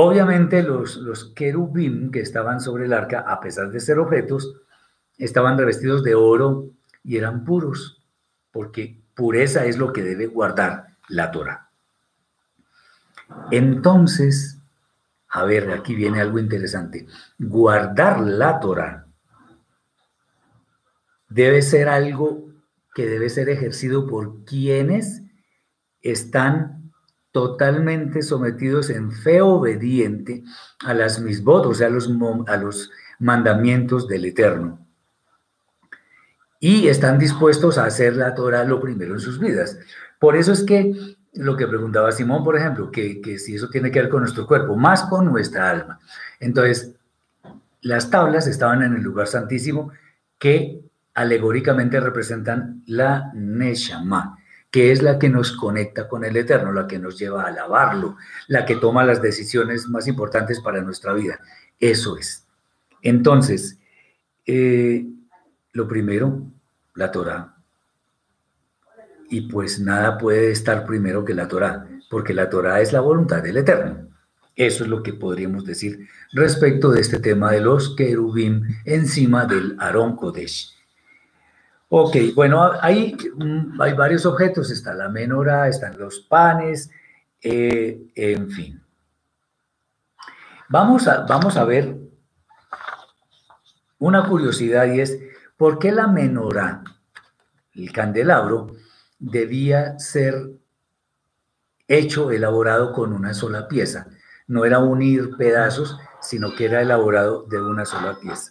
Obviamente 0.00 0.62
los, 0.62 0.96
los 0.98 1.32
querubín 1.34 2.12
que 2.12 2.20
estaban 2.20 2.60
sobre 2.60 2.84
el 2.84 2.92
arca, 2.92 3.24
a 3.26 3.40
pesar 3.40 3.72
de 3.72 3.80
ser 3.80 3.98
objetos, 3.98 4.54
estaban 5.16 5.58
revestidos 5.58 6.04
de 6.04 6.14
oro 6.14 6.66
y 7.02 7.16
eran 7.16 7.44
puros, 7.44 8.00
porque 8.52 9.00
pureza 9.16 9.64
es 9.64 9.76
lo 9.76 9.92
que 9.92 10.02
debe 10.02 10.26
guardar 10.26 10.96
la 11.08 11.32
Torah. 11.32 11.67
Entonces, 13.50 14.58
a 15.28 15.44
ver, 15.44 15.70
aquí 15.70 15.94
viene 15.94 16.20
algo 16.20 16.38
interesante. 16.38 17.06
Guardar 17.38 18.20
la 18.20 18.60
Torah 18.60 19.06
debe 21.28 21.62
ser 21.62 21.88
algo 21.88 22.48
que 22.94 23.06
debe 23.06 23.28
ser 23.28 23.48
ejercido 23.48 24.06
por 24.06 24.44
quienes 24.44 25.22
están 26.00 26.92
totalmente 27.32 28.22
sometidos 28.22 28.90
en 28.90 29.12
fe 29.12 29.42
obediente 29.42 30.42
a 30.84 30.94
las 30.94 31.20
misbot, 31.20 31.66
o 31.66 31.74
sea, 31.74 31.88
a 31.88 31.90
los, 31.90 32.10
a 32.46 32.56
los 32.56 32.90
mandamientos 33.18 34.08
del 34.08 34.24
Eterno. 34.24 34.84
Y 36.60 36.88
están 36.88 37.18
dispuestos 37.18 37.78
a 37.78 37.84
hacer 37.84 38.16
la 38.16 38.34
Torah 38.34 38.64
lo 38.64 38.80
primero 38.80 39.14
en 39.14 39.20
sus 39.20 39.38
vidas. 39.38 39.78
Por 40.18 40.36
eso 40.36 40.52
es 40.52 40.64
que 40.64 41.16
lo 41.38 41.56
que 41.56 41.68
preguntaba 41.68 42.10
Simón, 42.10 42.42
por 42.42 42.56
ejemplo, 42.56 42.90
que, 42.90 43.20
que 43.20 43.38
si 43.38 43.54
eso 43.54 43.68
tiene 43.68 43.90
que 43.90 44.00
ver 44.00 44.08
con 44.08 44.20
nuestro 44.20 44.46
cuerpo, 44.46 44.76
más 44.76 45.04
con 45.04 45.24
nuestra 45.24 45.70
alma. 45.70 46.00
Entonces, 46.40 46.94
las 47.80 48.10
tablas 48.10 48.46
estaban 48.46 48.82
en 48.82 48.94
el 48.94 49.02
lugar 49.02 49.28
santísimo 49.28 49.92
que 50.38 50.80
alegóricamente 51.14 52.00
representan 52.00 52.82
la 52.86 53.30
Neshama, 53.34 54.38
que 54.70 54.90
es 54.90 55.00
la 55.02 55.18
que 55.18 55.28
nos 55.28 55.52
conecta 55.52 56.08
con 56.08 56.24
el 56.24 56.36
Eterno, 56.36 56.72
la 56.72 56.86
que 56.86 56.98
nos 56.98 57.16
lleva 57.16 57.44
a 57.44 57.48
alabarlo, 57.48 58.16
la 58.48 58.66
que 58.66 58.76
toma 58.76 59.04
las 59.04 59.22
decisiones 59.22 59.88
más 59.88 60.08
importantes 60.08 60.60
para 60.60 60.82
nuestra 60.82 61.12
vida. 61.12 61.38
Eso 61.78 62.16
es. 62.16 62.46
Entonces, 63.00 63.78
eh, 64.44 65.06
lo 65.72 65.86
primero, 65.86 66.42
la 66.94 67.12
Torah. 67.12 67.57
Y 69.30 69.42
pues 69.42 69.78
nada 69.78 70.18
puede 70.18 70.50
estar 70.50 70.86
primero 70.86 71.24
que 71.24 71.34
la 71.34 71.48
Torah, 71.48 71.86
porque 72.10 72.32
la 72.32 72.48
Torah 72.48 72.80
es 72.80 72.92
la 72.92 73.00
voluntad 73.00 73.42
del 73.42 73.58
Eterno. 73.58 74.08
Eso 74.56 74.82
es 74.82 74.90
lo 74.90 75.02
que 75.02 75.12
podríamos 75.12 75.64
decir 75.64 76.08
respecto 76.32 76.90
de 76.90 77.00
este 77.00 77.20
tema 77.20 77.52
de 77.52 77.60
los 77.60 77.94
querubim 77.94 78.62
encima 78.84 79.46
del 79.46 79.76
Aarón 79.78 80.16
Kodesh. 80.16 80.74
Ok, 81.90 82.16
bueno, 82.34 82.72
hay, 82.80 83.16
mm, 83.36 83.80
hay 83.80 83.94
varios 83.94 84.26
objetos, 84.26 84.70
está 84.70 84.92
la 84.94 85.08
menora, 85.08 85.68
están 85.68 85.98
los 85.98 86.20
panes, 86.20 86.90
eh, 87.40 88.08
en 88.14 88.50
fin. 88.50 88.82
Vamos 90.68 91.08
a, 91.08 91.24
vamos 91.24 91.56
a 91.56 91.64
ver 91.64 91.96
una 93.98 94.28
curiosidad 94.28 94.92
y 94.92 95.00
es, 95.00 95.18
¿por 95.56 95.78
qué 95.78 95.92
la 95.92 96.08
menora, 96.08 96.82
el 97.74 97.90
candelabro, 97.92 98.74
debía 99.18 99.98
ser 99.98 100.50
hecho, 101.86 102.30
elaborado 102.30 102.92
con 102.92 103.12
una 103.12 103.34
sola 103.34 103.68
pieza? 103.68 104.08
No 104.46 104.64
era 104.64 104.78
unir 104.78 105.36
pedazos, 105.36 105.98
sino 106.20 106.54
que 106.54 106.66
era 106.66 106.82
elaborado 106.82 107.44
de 107.44 107.60
una 107.60 107.84
sola 107.84 108.18
pieza. 108.20 108.50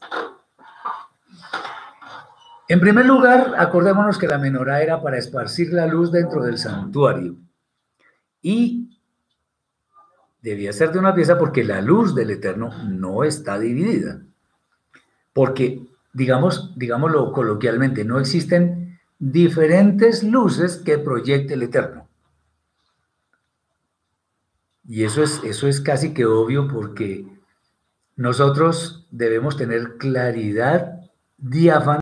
En 2.69 2.81
primer 2.81 3.05
lugar, 3.05 3.53
acordémonos 3.57 4.17
que 4.17 4.27
la 4.27 4.37
menorá 4.37 4.81
era 4.81 5.01
para 5.01 5.17
esparcir 5.17 5.71
la 5.71 5.87
luz 5.87 6.11
dentro 6.11 6.43
del 6.43 6.57
santuario 6.57 7.37
y 8.41 8.89
debía 10.41 10.73
ser 10.73 10.91
de 10.91 10.99
una 10.99 11.15
pieza 11.15 11.37
porque 11.37 11.63
la 11.63 11.81
luz 11.81 12.13
del 12.13 12.31
Eterno 12.31 12.71
no 12.89 13.23
está 13.23 13.57
dividida. 13.57 14.21
Porque, 15.31 15.81
digamos, 16.13 16.73
digámoslo 16.77 17.31
coloquialmente, 17.31 18.03
no 18.03 18.19
existen 18.19 18.86
diferentes 19.19 20.23
luces 20.23 20.77
que 20.77 20.97
proyecte 20.97 21.55
el 21.55 21.63
Eterno. 21.63 22.07
Y 24.87 25.03
eso 25.03 25.21
es, 25.21 25.41
eso 25.43 25.67
es 25.67 25.81
casi 25.81 26.13
que 26.13 26.25
obvio 26.25 26.67
porque 26.67 27.25
nosotros 28.15 29.07
debemos 29.11 29.57
tener 29.57 29.97
claridad 29.97 31.01
diáfana 31.37 31.95